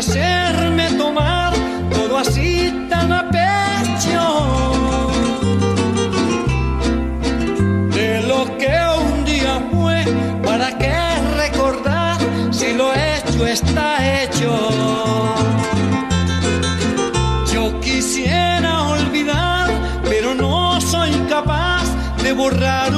[0.00, 1.52] hacerme tomar
[1.92, 4.22] todo así tan a pecho
[7.96, 8.74] de lo que
[9.04, 10.02] un día fue,
[10.42, 10.96] para qué
[11.36, 12.16] recordar
[12.50, 13.86] si lo hecho está
[14.22, 14.50] hecho.
[17.52, 19.68] Yo quisiera olvidar,
[20.08, 21.84] pero no soy capaz
[22.22, 22.94] de borrar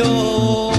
[0.00, 0.69] despecho.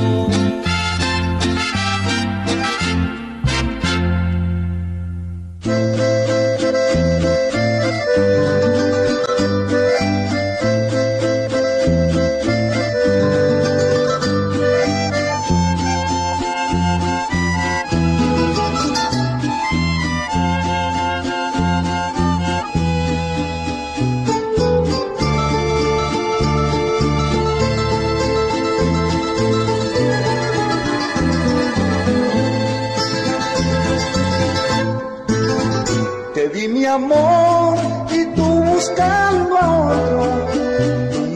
[37.09, 40.21] Y tú buscando a otro.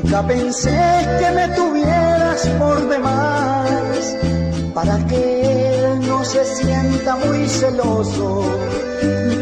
[0.03, 0.80] Nunca pensé
[1.20, 4.16] que me tuvieras por demás
[4.74, 8.43] para que él no se sienta muy celoso.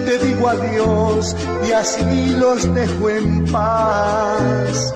[0.05, 1.35] Te digo adiós
[1.67, 4.93] y así los dejo en paz.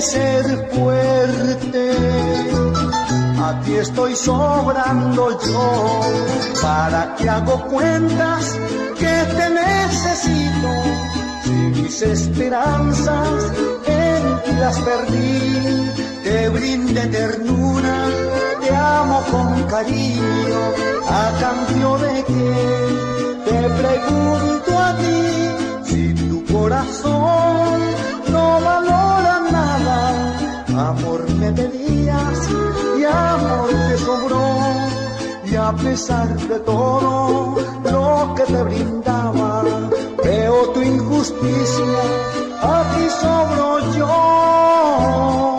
[0.00, 1.92] ser fuerte.
[3.44, 6.00] Aquí estoy sobrando yo,
[6.62, 8.58] para que hago cuentas
[8.98, 10.68] que te necesito.
[11.44, 13.52] Si mis esperanzas
[13.86, 15.90] en ti las perdí,
[16.22, 18.06] te brinde ternura,
[18.62, 20.62] te amo con cariño,
[21.08, 27.59] a cambio de que te pregunto a ti si tu corazón
[30.88, 32.48] Amor me pedías
[32.98, 34.46] y amor te sobró.
[35.44, 37.54] Y a pesar de todo
[37.84, 39.62] lo que te brindaba,
[40.24, 42.00] veo tu injusticia,
[42.62, 45.49] aquí sobro yo.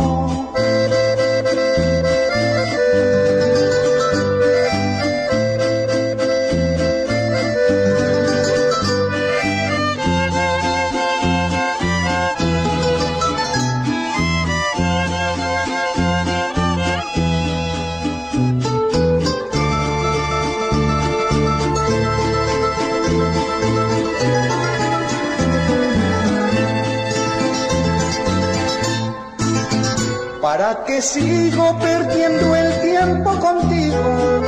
[31.02, 34.42] ¿Para qué sigo perdiendo el tiempo contigo?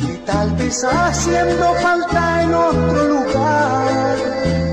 [0.00, 4.16] Y tal vez haciendo falta en otro lugar,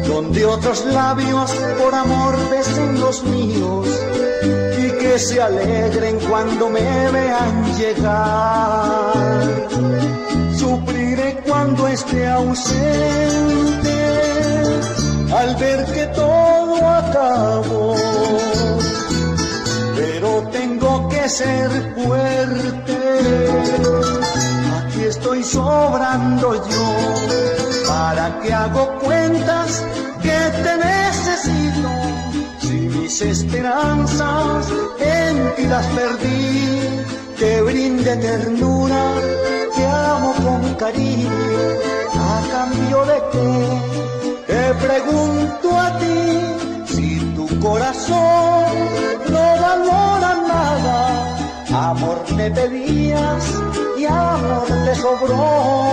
[0.07, 3.87] donde otros labios por amor besen los míos
[4.79, 9.13] y que se alegren cuando me vean llegar.
[10.57, 13.93] Sufriré cuando esté ausente
[15.37, 17.95] al ver que todo acabó
[20.21, 20.80] pero tengo
[21.29, 22.97] ser fuerte.
[24.79, 29.83] Aquí estoy sobrando yo, para que hago cuentas
[30.21, 31.89] que te necesito.
[32.59, 34.67] Si mis esperanzas
[34.99, 36.79] en ti las perdí,
[37.37, 39.03] te brinde ternura,
[39.75, 41.29] te amo con cariño,
[42.13, 48.65] a cambio de que te pregunto a ti si tu corazón
[49.29, 49.60] no.
[51.91, 53.43] Amor me pedías
[53.99, 55.91] y amor te sobró.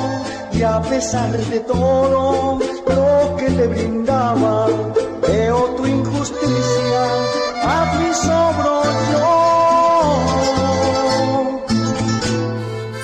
[0.52, 4.68] Y a pesar de todo lo que te brindaba,
[5.26, 7.02] veo tu injusticia,
[7.64, 9.26] a ti sobro yo.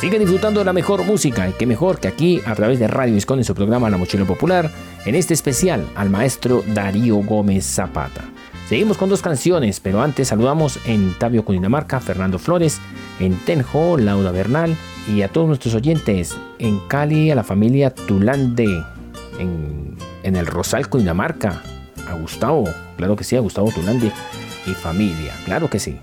[0.00, 3.14] Sigue disfrutando de la mejor música y qué mejor que aquí a través de Radio
[3.14, 4.70] Viscón en su programa La Mochila Popular,
[5.04, 8.22] en este especial al maestro Darío Gómez Zapata.
[8.68, 12.80] Seguimos con dos canciones, pero antes saludamos en Tabio, Cundinamarca, Fernando Flores,
[13.20, 14.74] en Tenjo, Lauda Bernal
[15.14, 18.82] y a todos nuestros oyentes en Cali, a la familia Tulande,
[19.38, 21.62] en, en el Rosal, Cundinamarca,
[22.08, 22.64] a Gustavo,
[22.96, 24.10] claro que sí, a Gustavo Tulande,
[24.66, 25.34] y familia.
[25.44, 25.98] Claro que sí.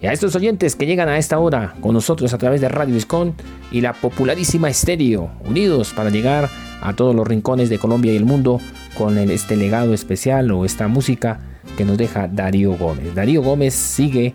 [0.00, 2.94] Y a estos oyentes que llegan a esta hora con nosotros a través de Radio
[2.94, 3.34] Viscon
[3.72, 6.48] y la popularísima Estéreo, unidos para llegar
[6.80, 8.60] a todos los rincones de Colombia y el mundo
[8.96, 13.14] con este legado especial o esta música que nos deja Darío Gómez.
[13.14, 14.34] Darío Gómez sigue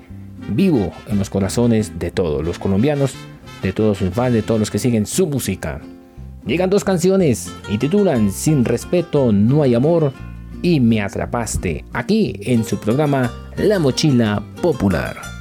[0.50, 3.14] vivo en los corazones de todos los colombianos,
[3.62, 5.82] de todos sus fans, de todos los que siguen su música.
[6.46, 10.14] Llegan dos canciones y titulan Sin respeto no hay amor
[10.62, 15.35] y Me atrapaste aquí en su programa La Mochila Popular.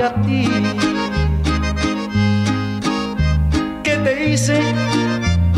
[0.00, 0.48] Hacia ti.
[3.82, 4.60] ¿Qué te hice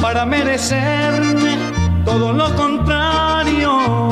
[0.01, 1.57] para merecerme
[2.05, 4.11] todo lo contrario?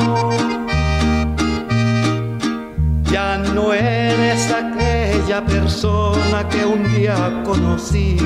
[3.11, 8.17] Ya no eres aquella persona que un día conocí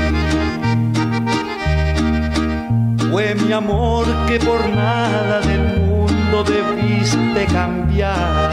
[3.15, 8.51] fue mi amor que por nada del mundo debiste cambiar.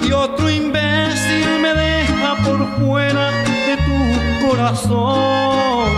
[0.00, 0.41] Y otro
[2.78, 3.30] fuera
[3.66, 5.88] de tu corazón.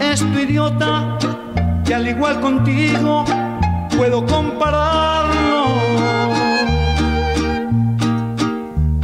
[0.00, 1.18] Es tu idiota
[1.84, 3.24] que al igual contigo
[3.96, 5.64] puedo compararlo.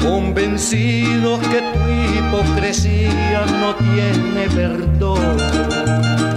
[0.03, 1.81] Convencido que tu
[2.18, 6.34] hipocresía no tiene perdón.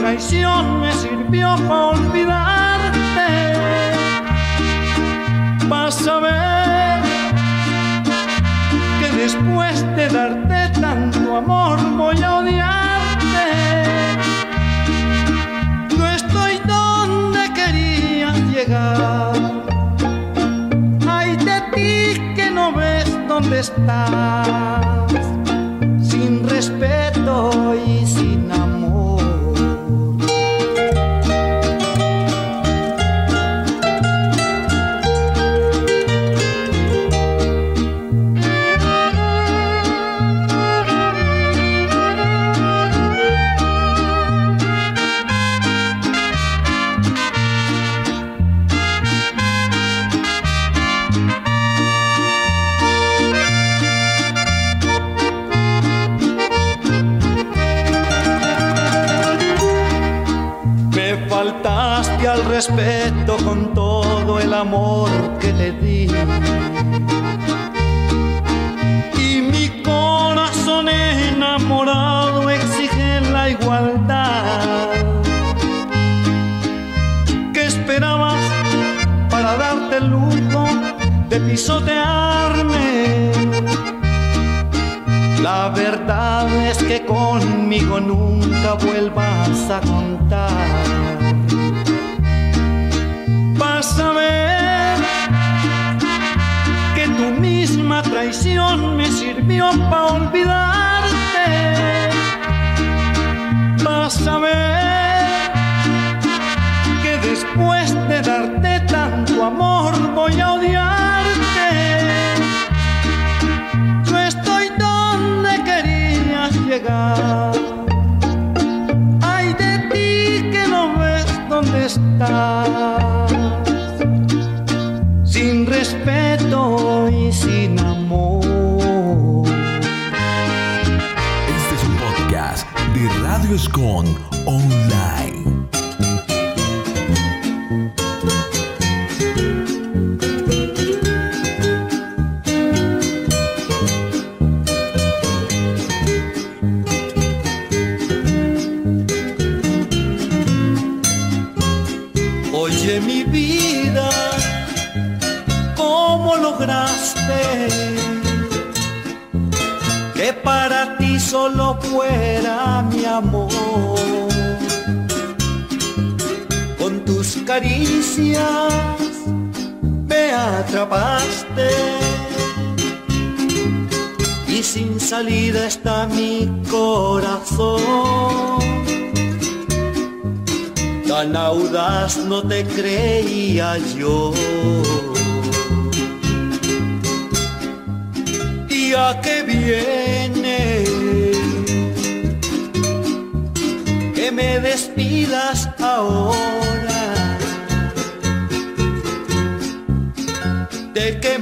[0.00, 3.28] Traición me sirvió para olvidarte.
[5.68, 7.02] Vas a ver
[8.98, 13.46] que después de darte tanto amor voy a odiarte.
[15.98, 19.20] No estoy donde quería llegar.
[23.28, 25.12] dónde estás,
[26.02, 28.39] sin respeto y sin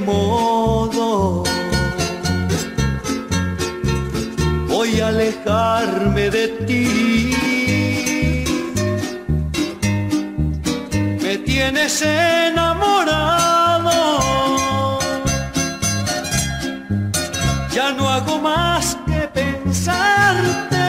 [0.08, 1.44] modo
[4.68, 7.34] voy a alejarme de ti.
[11.24, 13.98] Me tienes enamorado,
[17.74, 20.86] ya no hago más que pensarte.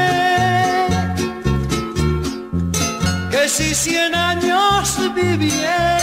[3.32, 5.99] Que si cien años viviera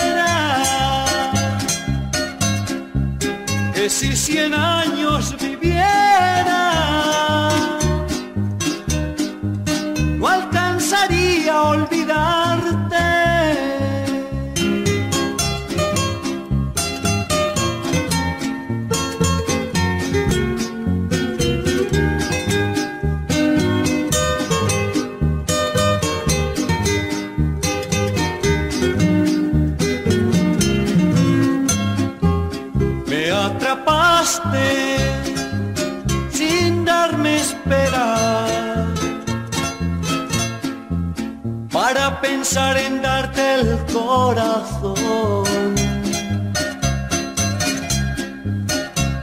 [4.46, 4.85] si cien
[42.56, 45.74] pensar en darte el corazón.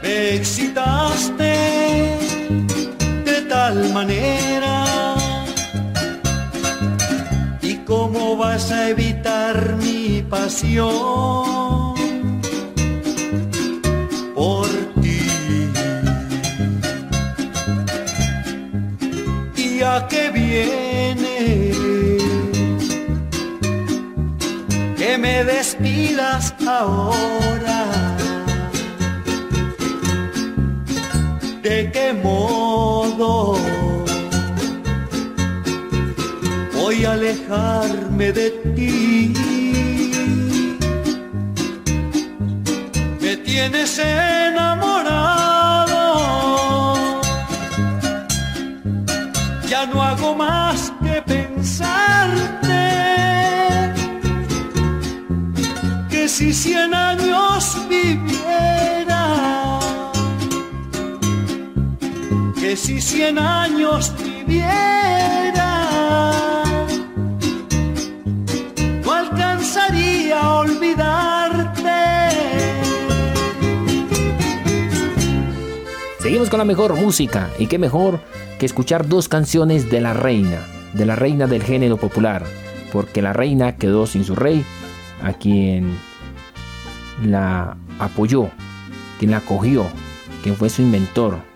[0.04, 1.54] Me excitaste
[3.26, 4.86] de tal manera
[7.62, 11.83] y cómo vas a evitar mi pasión
[25.44, 27.84] Me despidas ahora.
[31.62, 33.58] ¿De qué modo
[36.74, 39.34] voy a alejarme de ti?
[43.20, 44.33] Me tienes enamorado
[62.74, 65.84] que si cien años viviera,
[69.06, 71.92] no alcanzaría a olvidarte.
[76.20, 78.20] Seguimos con la mejor música y qué mejor
[78.60, 82.44] escuchar dos canciones de la reina, de la reina del género popular,
[82.92, 84.66] porque la reina quedó sin su rey,
[85.22, 85.96] a quien
[87.24, 88.50] la apoyó,
[89.20, 89.86] quien la acogió,
[90.42, 91.53] quien fue su inventor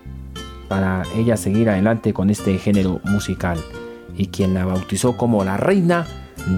[0.67, 3.57] para ella seguir adelante con este género musical
[4.17, 6.05] y quien la bautizó como la reina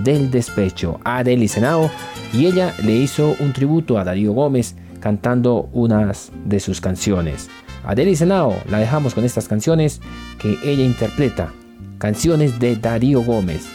[0.03, 1.89] del despecho, Adeli Senao,
[2.33, 7.49] y ella le hizo un tributo a Darío Gómez cantando unas de sus canciones.
[7.83, 10.01] Adeli Senao la dejamos con estas canciones
[10.39, 11.51] que ella interpreta,
[11.97, 13.67] canciones de Darío Gómez.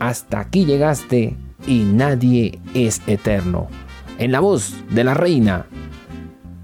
[0.00, 1.36] Hasta aquí llegaste
[1.66, 3.68] y nadie es eterno.
[4.18, 5.66] En la voz de la reina,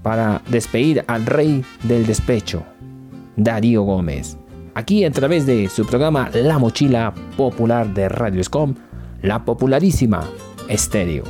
[0.01, 2.63] para despedir al rey del despecho,
[3.35, 4.37] Darío Gómez.
[4.73, 8.75] Aquí a través de su programa La Mochila Popular de Radio Escom,
[9.21, 10.23] la popularísima
[10.67, 11.23] Estéreo.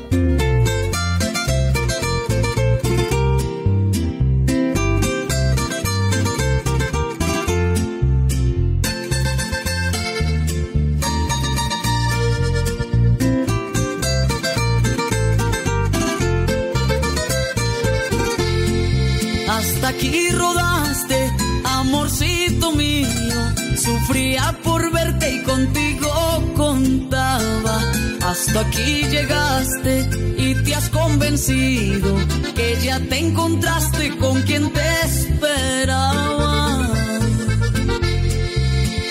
[31.47, 36.89] Que ya te encontraste con quien te esperaba.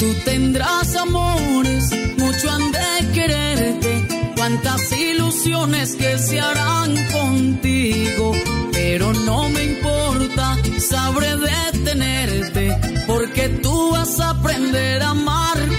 [0.00, 8.32] Tú tendrás amores, mucho han de quererte, cuántas ilusiones que se harán contigo,
[8.72, 12.76] pero no me importa sabré detenerte,
[13.06, 15.73] porque tú vas a aprender a amar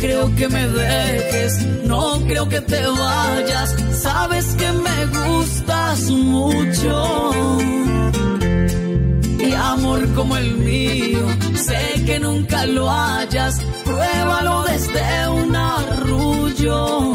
[0.00, 7.30] creo que me dejes, no creo que te vayas, sabes que me gustas mucho.
[9.38, 17.14] Y amor como el mío, sé que nunca lo hayas, pruébalo desde un arrullo.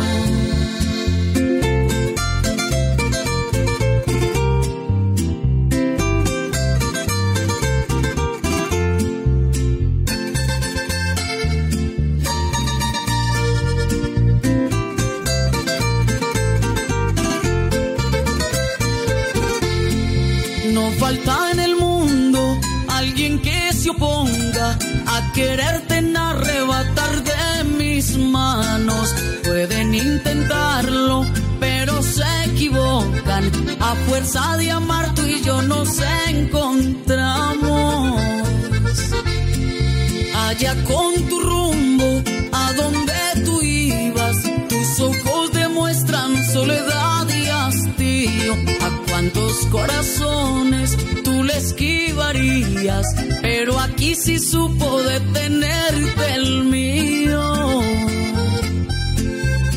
[49.24, 53.08] A cuántos corazones tú le esquivarías
[53.42, 57.82] pero aquí sí supo detenerte el mío.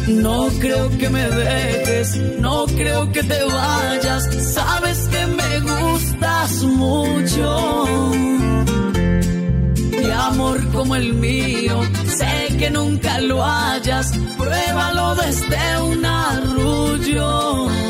[0.08, 4.24] No creo que me dejes, no creo que te vayas,
[4.54, 8.02] sabes que me gustas mucho.
[10.02, 17.85] Y amor como el mío, sé que nunca lo hayas, pruébalo desde un arrullo.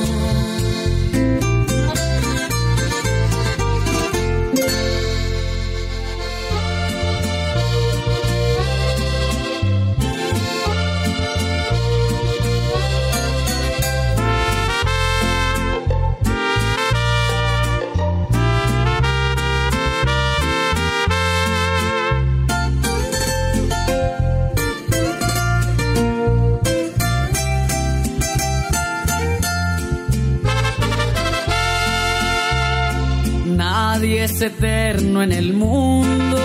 [34.43, 36.39] Eterno en el mundo,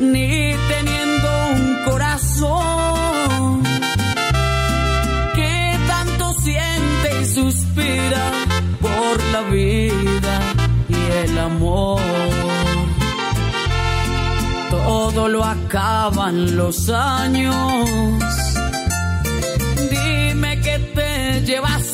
[0.00, 3.62] ni teniendo un corazón
[5.34, 8.30] que tanto siente y suspira
[8.80, 10.40] por la vida
[10.88, 12.00] y el amor.
[14.70, 17.54] Todo lo acaban los años.
[19.90, 21.93] Dime que te llevas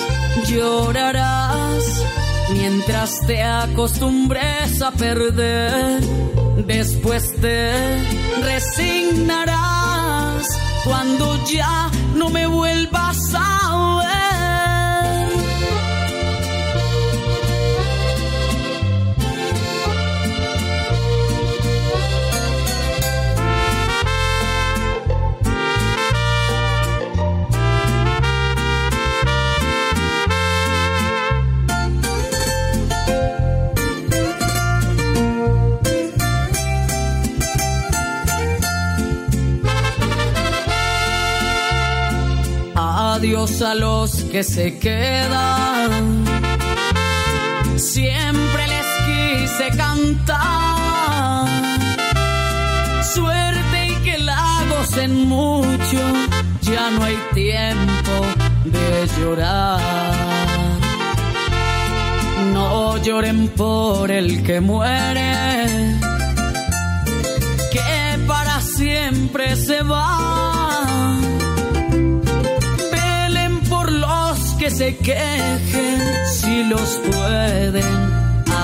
[0.47, 2.03] llorarás
[2.53, 6.01] mientras te acostumbres a perder.
[6.65, 7.71] Después te
[8.41, 10.47] resignarás
[10.83, 14.20] cuando ya no me vuelvas a ver.
[43.23, 46.25] Adiós a los que se quedan.
[47.75, 51.47] Siempre les quise cantar.
[53.13, 55.99] Suerte y que la gocen mucho.
[56.63, 58.15] Ya no hay tiempo
[58.65, 59.79] de llorar.
[62.53, 65.35] No lloren por el que muere.
[67.71, 70.50] Que para siempre se va
[74.75, 77.93] se quejen si los pueden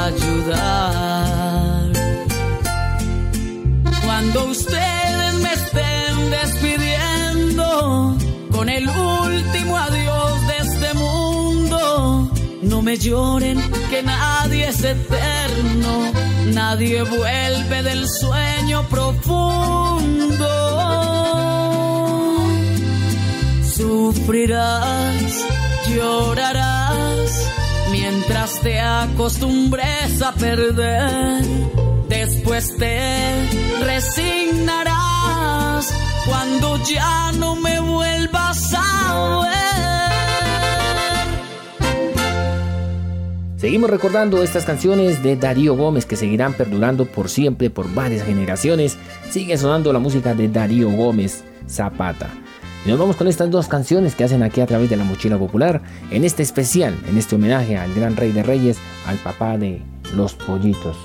[0.05, 1.91] ayudar.
[4.03, 8.17] Cuando ustedes me estén despidiendo
[8.51, 12.31] con el último adiós de este mundo,
[12.61, 13.59] no me lloren
[13.89, 16.11] que nadie es eterno,
[16.53, 20.47] nadie vuelve del sueño profundo.
[23.75, 25.45] Sufrirás
[25.89, 27.47] llorarás
[27.91, 31.43] mientras te acostumbres a perder,
[32.07, 33.49] después te
[33.83, 34.97] resignarás
[36.25, 39.57] cuando ya no me vuelvas a ver.
[43.57, 48.97] Seguimos recordando estas canciones de Darío Gómez que seguirán perdurando por siempre, por varias generaciones.
[49.31, 52.29] Sigue sonando la música de Darío Gómez Zapata.
[52.87, 55.81] Nos vamos con estas dos canciones que hacen aquí a través de la mochila popular,
[56.09, 59.81] en este especial, en este homenaje al gran rey de reyes, al papá de
[60.15, 60.95] los pollitos.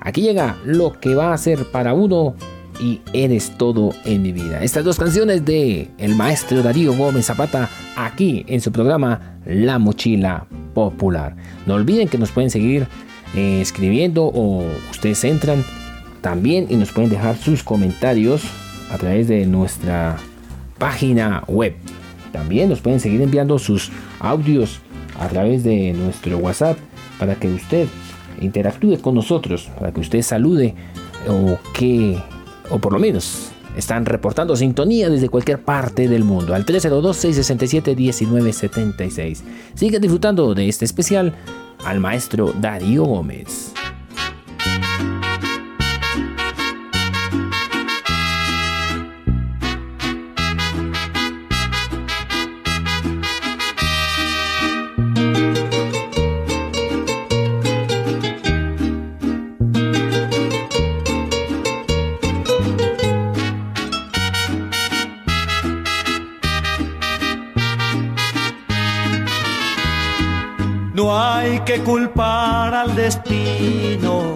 [0.00, 2.36] Aquí llega lo que va a ser para uno
[2.78, 4.62] y eres todo en mi vida.
[4.62, 10.46] Estas dos canciones de el maestro Darío Gómez Zapata aquí en su programa La Mochila
[10.72, 11.34] Popular.
[11.66, 12.86] No olviden que nos pueden seguir
[13.34, 15.64] eh, escribiendo o ustedes entran
[16.20, 18.42] también y nos pueden dejar sus comentarios
[18.92, 20.16] a través de nuestra
[20.78, 21.74] página web.
[22.32, 23.90] También nos pueden seguir enviando sus
[24.20, 24.80] audios
[25.18, 26.78] a través de nuestro WhatsApp
[27.18, 27.88] para que usted
[28.40, 30.74] interactúe con nosotros, para que usted salude
[31.28, 32.18] o que,
[32.70, 39.42] o por lo menos, están reportando sintonía desde cualquier parte del mundo al 302-667-1976.
[39.74, 41.34] Sigue disfrutando de este especial
[41.84, 43.72] al maestro Darío Gómez.
[71.64, 74.34] Que culpar al destino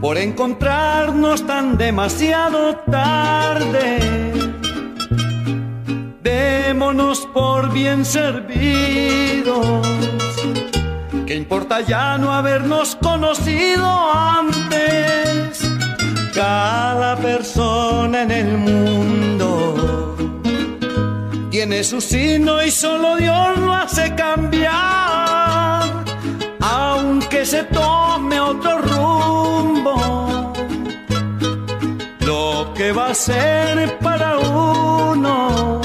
[0.00, 3.98] por encontrarnos tan demasiado tarde.
[6.22, 9.84] Démonos por bien servidos.
[11.26, 15.68] ¿Qué importa ya no habernos conocido antes?
[16.32, 20.15] Cada persona en el mundo
[21.68, 25.82] tiene su sino y solo Dios lo hace cambiar,
[26.60, 30.52] aunque se tome otro rumbo.
[32.20, 35.80] Lo que va a ser para uno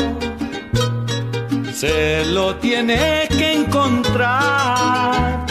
[1.73, 5.47] se lo tiene que encontrar.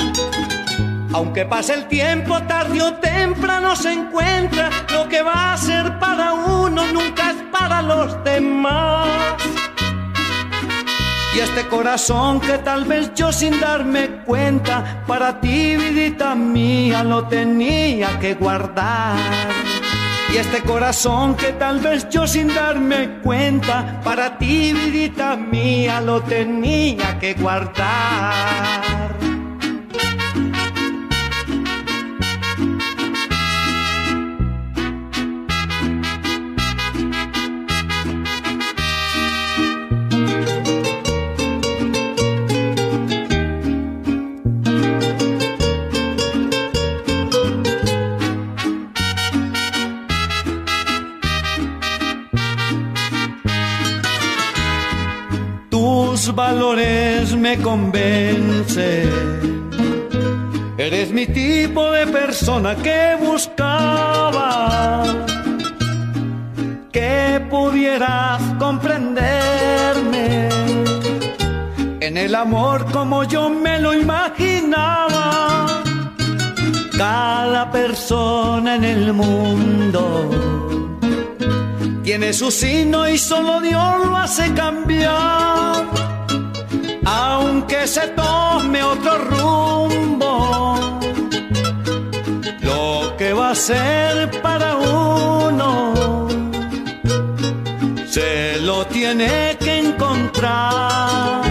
[1.13, 4.71] Aunque pase el tiempo, tarde o temprano se encuentra.
[4.93, 9.50] Lo que va a ser para uno nunca es para los demás.
[11.41, 18.19] Este corazón que tal vez yo sin darme cuenta, para ti, vidita mía, lo tenía
[18.19, 19.17] que guardar.
[20.33, 26.23] Y este corazón que tal vez yo sin darme cuenta, para ti, vidita mía, lo
[26.23, 28.80] tenía que guardar.
[56.41, 58.89] Valores me convence.
[60.79, 65.05] Eres mi tipo de persona que buscaba,
[66.97, 70.49] que pudieras comprenderme
[72.01, 75.27] en el amor como yo me lo imaginaba.
[76.97, 80.03] Cada persona en el mundo
[82.03, 86.10] tiene su sino y solo Dios lo hace cambiar
[87.05, 90.77] aunque se tome otro rumbo,
[92.61, 96.29] lo que va a ser para uno
[98.07, 101.43] se lo tiene que encontrar.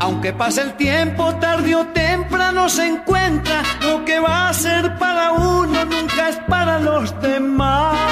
[0.00, 5.32] Aunque pase el tiempo, tarde o temprano se encuentra, lo que va a ser para
[5.32, 8.11] uno nunca es para los demás.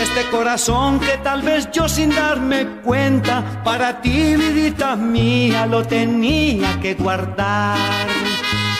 [0.00, 6.80] Este corazón que tal vez yo sin darme cuenta, para ti, vidita mía, lo tenía
[6.80, 7.76] que guardar.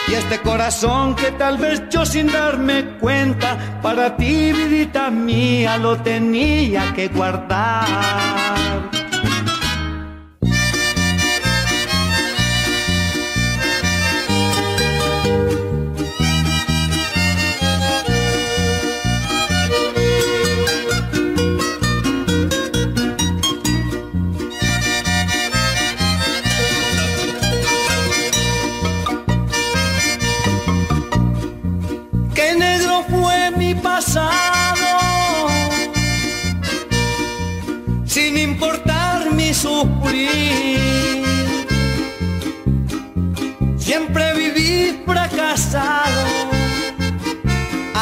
[0.09, 5.99] Y este corazón que tal vez yo sin darme cuenta, para ti, vidita mía, lo
[5.99, 9.00] tenía que guardar.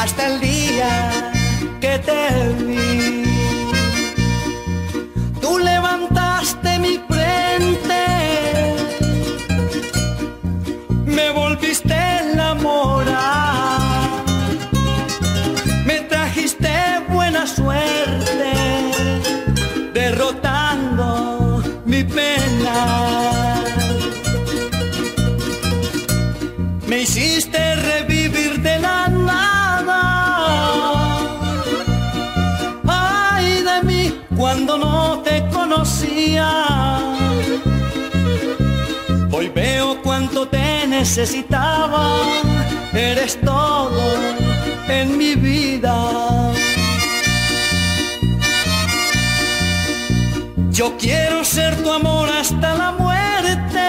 [0.09, 1.31] hasta el día
[1.79, 3.28] que te vi.
[40.99, 42.05] Necesitaba.
[42.93, 44.03] Eres todo
[44.89, 45.95] en mi vida.
[50.71, 53.87] Yo quiero ser tu amor hasta la muerte.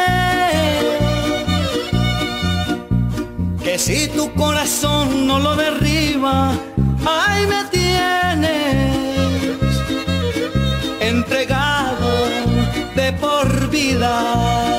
[3.65, 6.53] Que si tu corazón no lo derriba,
[7.17, 8.81] ahí me tienes
[11.01, 12.11] entregado
[12.95, 14.70] de por vida.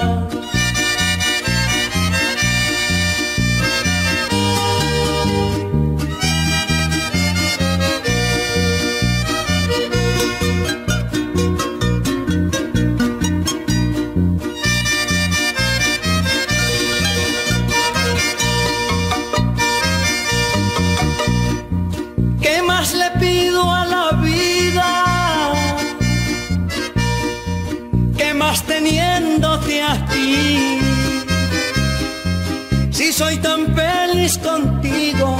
[34.37, 35.37] Contigo,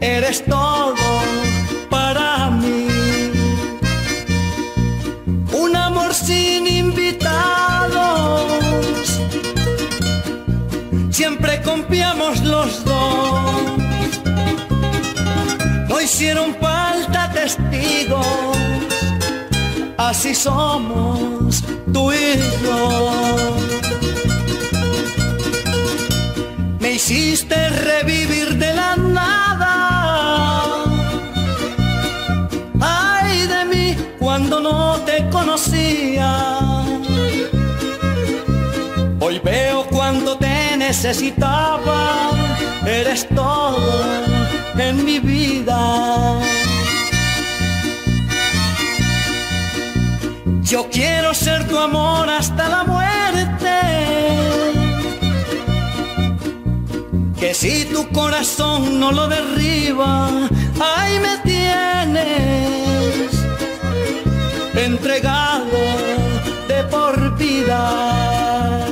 [0.00, 0.94] eres todo
[1.90, 2.86] para mí.
[5.52, 8.42] Un amor sin invitados,
[11.10, 12.98] siempre confiamos los dos.
[15.88, 18.56] No hicieron falta testigos,
[19.96, 23.58] así somos tú y yo.
[26.88, 29.74] Me hiciste revivir de la nada.
[32.80, 36.30] Ay de mí cuando no te conocía.
[39.20, 42.30] Hoy veo cuando te necesitaba.
[42.86, 44.24] Eres todo
[44.78, 46.40] en mi vida.
[50.62, 53.07] Yo quiero ser tu amor hasta la muerte.
[57.40, 60.48] Que si tu corazón no lo derriba,
[60.80, 63.30] ahí me tienes
[64.74, 65.66] entregado
[66.66, 68.86] de por vida.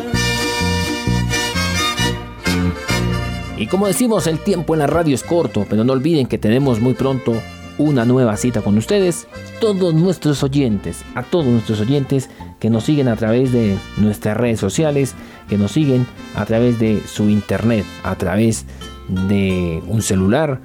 [3.58, 6.80] Y como decimos, el tiempo en la radio es corto, pero no olviden que tenemos
[6.80, 7.34] muy pronto
[7.78, 9.26] una nueva cita con ustedes,
[9.60, 14.60] todos nuestros oyentes, a todos nuestros oyentes que nos siguen a través de nuestras redes
[14.60, 15.14] sociales,
[15.48, 18.66] que nos siguen a través de su internet, a través
[19.08, 20.60] de un celular,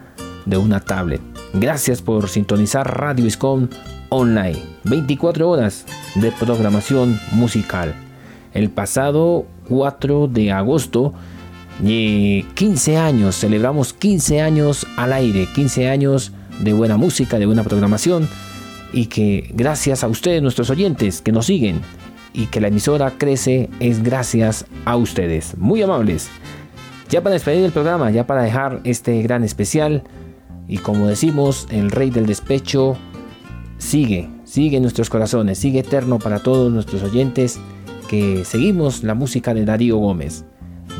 [0.46, 1.22] de una tablet.
[1.54, 3.68] Gracias por sintonizar Radio Iscom
[4.10, 5.86] Online, 24 horas
[6.16, 7.94] de programación musical.
[8.54, 11.14] El pasado 4 de agosto
[11.84, 17.64] y 15 años, celebramos 15 años al aire, 15 años de buena música, de buena
[17.64, 18.28] programación
[18.94, 21.82] y que gracias a ustedes, nuestros oyentes que nos siguen
[22.34, 25.58] y que la emisora crece es gracias a ustedes.
[25.58, 26.30] Muy amables.
[27.10, 30.04] Ya para despedir el programa, ya para dejar este gran especial
[30.68, 32.96] y como decimos, el rey del despecho
[33.78, 37.60] sigue, sigue en nuestros corazones, sigue eterno para todos nuestros oyentes
[38.08, 40.46] que seguimos la música de Darío Gómez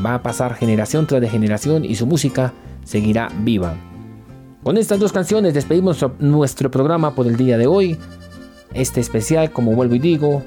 [0.04, 2.52] va a pasar generación tras generación y su música
[2.84, 3.74] seguirá viva.
[4.62, 7.98] Con estas dos canciones despedimos nuestro programa por el día de hoy.
[8.74, 10.42] Este especial, como vuelvo y digo,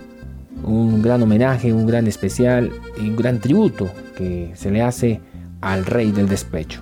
[0.64, 5.22] un gran homenaje, un gran especial y un gran tributo que se le hace
[5.61, 6.82] al rey del despecho.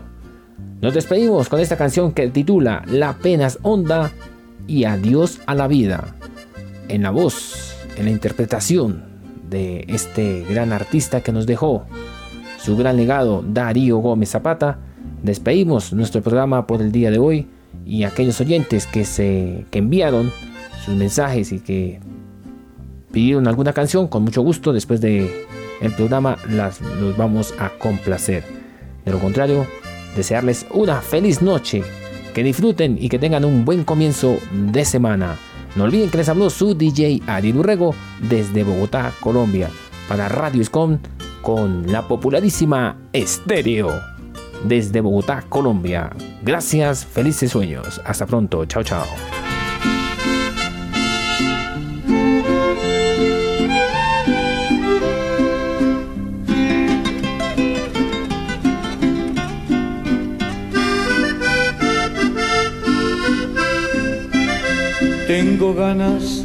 [0.81, 4.11] Nos despedimos con esta canción que titula La pena honda
[4.67, 6.15] y Adiós a la vida.
[6.89, 9.03] En la voz, en la interpretación
[9.49, 11.85] de este gran artista que nos dejó
[12.57, 14.79] su gran legado Darío Gómez Zapata,
[15.21, 17.47] despedimos nuestro programa por el día de hoy
[17.85, 20.31] y aquellos oyentes que se que enviaron
[20.83, 21.99] sus mensajes y que
[23.13, 25.45] pidieron alguna canción con mucho gusto después de
[25.79, 28.43] el programa los vamos a complacer.
[29.05, 29.67] De lo contrario,
[30.17, 31.83] desearles una feliz noche,
[32.33, 35.37] que disfruten y que tengan un buen comienzo de semana.
[35.75, 39.69] No olviden que les habló su DJ Ariel Urrego desde Bogotá, Colombia,
[40.07, 40.97] para Radio Escom
[41.41, 43.91] con la popularísima Estéreo.
[44.63, 46.09] desde Bogotá, Colombia.
[46.41, 48.01] Gracias, felices sueños.
[48.05, 48.65] Hasta pronto.
[48.65, 49.42] Chao, chao.
[65.63, 66.43] Tengo ganas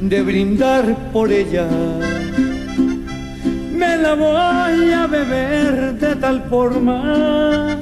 [0.00, 1.66] de brindar por ella.
[3.74, 7.76] Me la voy a beber de tal forma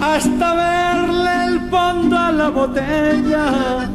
[0.00, 3.90] hasta verle el fondo a la botella.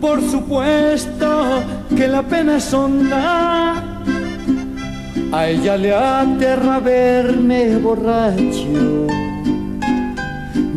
[0.00, 1.62] Por supuesto
[1.94, 3.74] que la pena es honda.
[5.32, 9.06] A ella le aterra verme borracho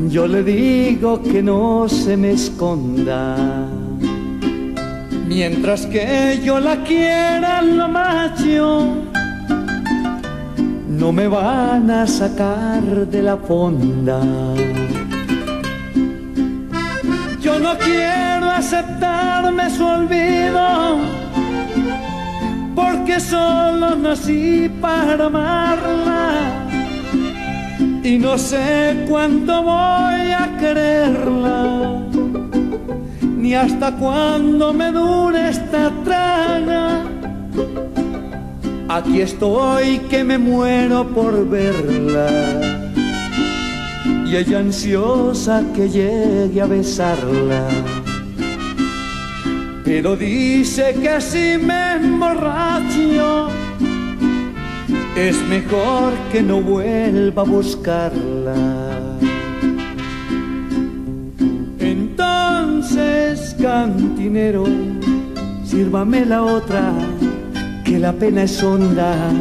[0.10, 3.36] yo le digo que no se me esconda.
[5.28, 8.88] Mientras que yo la quiera lo macho,
[10.88, 14.20] no me van a sacar de la fonda.
[17.40, 20.98] Yo no quiero aceptarme su olvido,
[22.76, 26.69] porque solo nací para amarla
[28.04, 32.04] y no sé cuánto voy a quererla,
[33.22, 37.06] ni hasta cuándo me dure esta traga.
[38.88, 42.30] Aquí estoy que me muero por verla
[44.26, 47.68] y ella ansiosa que llegue a besarla.
[49.84, 53.59] Pero dice que así me emborracho
[55.28, 58.56] es mejor que no vuelva a buscarla.
[61.80, 64.66] Entonces, cantinero,
[65.66, 66.94] sírvame la otra,
[67.84, 69.32] que la pena es honda,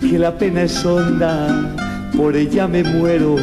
[0.00, 1.74] que la pena es honda,
[2.16, 3.34] por ella me muero.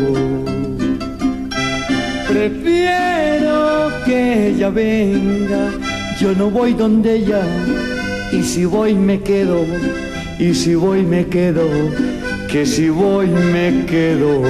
[2.30, 5.70] Prefiero que ella venga,
[6.20, 7.44] yo no voy donde ella,
[8.32, 9.66] y si voy me quedo
[10.40, 11.68] y si voy me quedo,
[12.48, 14.42] que si voy me quedo.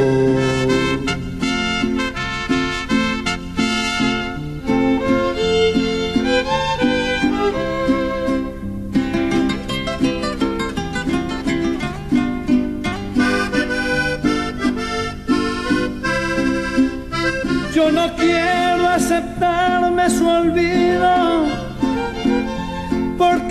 [17.73, 21.72] Yo no quiero aceptarme su olvido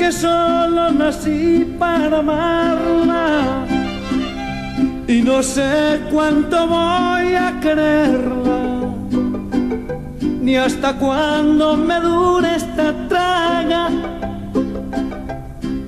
[0.03, 3.65] porque solo nací para amarla.
[5.07, 8.95] Y no sé cuánto voy a quererla,
[10.41, 13.91] ni hasta cuándo me dure esta traga.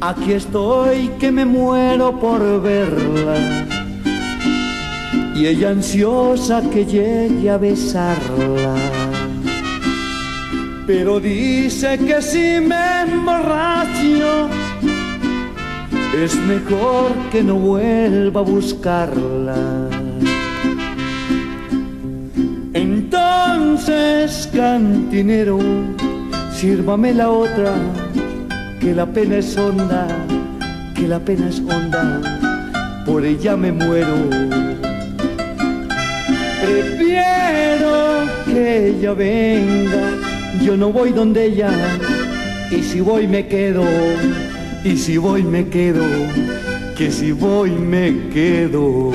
[0.01, 3.67] Aquí estoy que me muero por verla.
[5.35, 9.04] Y ella ansiosa que llegue a besarla
[10.87, 14.49] pero dice que si me emborracho
[16.23, 19.89] es mejor que no vuelva a buscarla.
[22.75, 25.59] Entonces, cantinero,
[26.53, 27.73] sírvame la otra,
[28.81, 30.07] que la pena es honda,
[30.95, 32.21] que la pena es honda,
[33.07, 34.15] por ella me muero.
[36.63, 40.24] Prefiero que ella venga
[40.63, 41.71] yo no voy donde ella,
[42.71, 43.85] y si voy me quedo,
[44.85, 46.05] y si voy me quedo,
[46.97, 49.13] que si voy me quedo.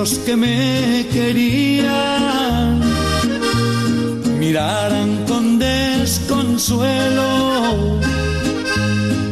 [0.00, 2.80] los que me querían
[4.38, 7.26] miraran con desconsuelo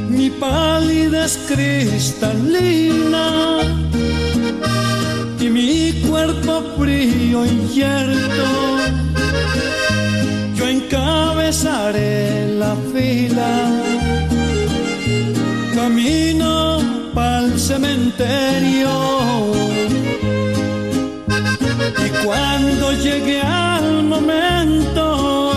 [0.08, 3.26] mi pálidez cristalina
[5.38, 8.48] y mi cuerpo frío y yerto.
[10.56, 13.52] Yo encabezaré la fila,
[15.76, 16.80] camino
[17.14, 19.15] para el cementerio
[22.26, 25.52] cuando llegue al momento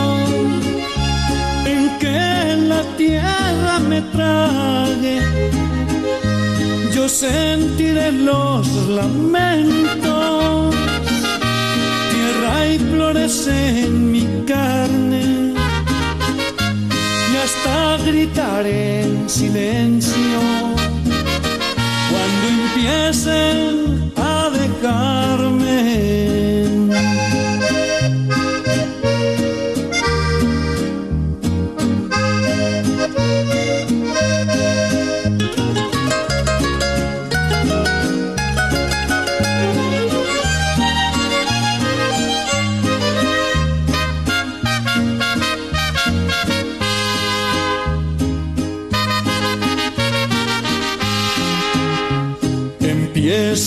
[1.66, 5.18] en que la tierra me trague,
[6.94, 10.76] yo sentiré los lamentos.
[12.14, 15.56] Tierra y flores en mi carne.
[17.32, 20.40] Y hasta gritaré en silencio
[22.12, 25.59] cuando empiecen a dejarme.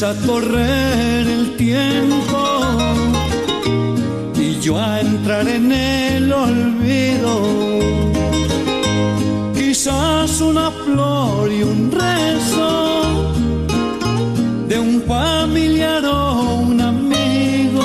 [0.04, 2.60] A correr el tiempo
[4.34, 7.32] y yo a entrar en el olvido.
[9.54, 13.32] Quizás una flor y un rezo
[14.66, 17.84] de un familiar o un amigo.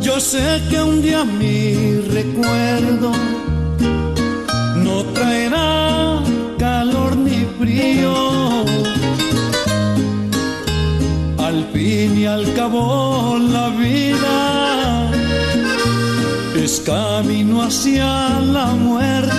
[0.00, 3.12] Yo sé que un día mi recuerdo
[4.84, 6.20] no traerá
[6.58, 8.37] calor ni frío
[12.28, 15.10] al cabo la vida
[16.54, 19.34] es camino hacia la muerte.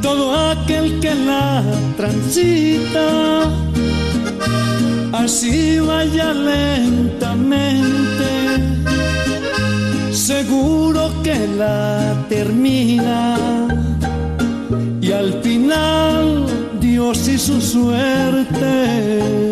[0.00, 1.62] Todo aquel que la
[1.96, 3.08] transita,
[5.12, 8.30] así vaya lentamente,
[10.12, 13.36] seguro que la termina.
[15.00, 16.46] Y al final
[16.80, 19.43] Dios y su suerte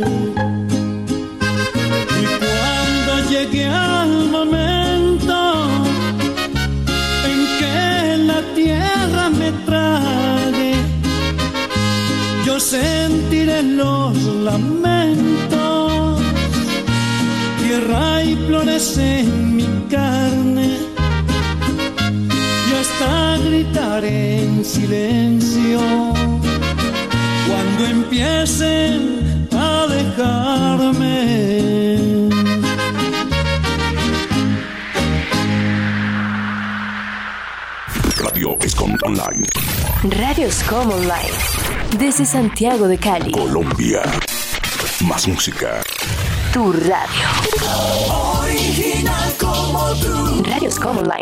[18.82, 20.76] en mi carne,
[22.68, 25.80] y hasta gritaré en silencio
[27.46, 31.22] cuando empiecen a dejarme.
[39.04, 39.46] Online.
[40.02, 41.32] Radio Escom Online.
[41.98, 43.30] Desde Santiago de Cali.
[43.32, 44.02] Colombia.
[45.00, 45.82] Más música.
[46.52, 47.28] Tu radio.
[48.42, 50.42] Original como tú.
[50.44, 51.21] Radio Escom Online.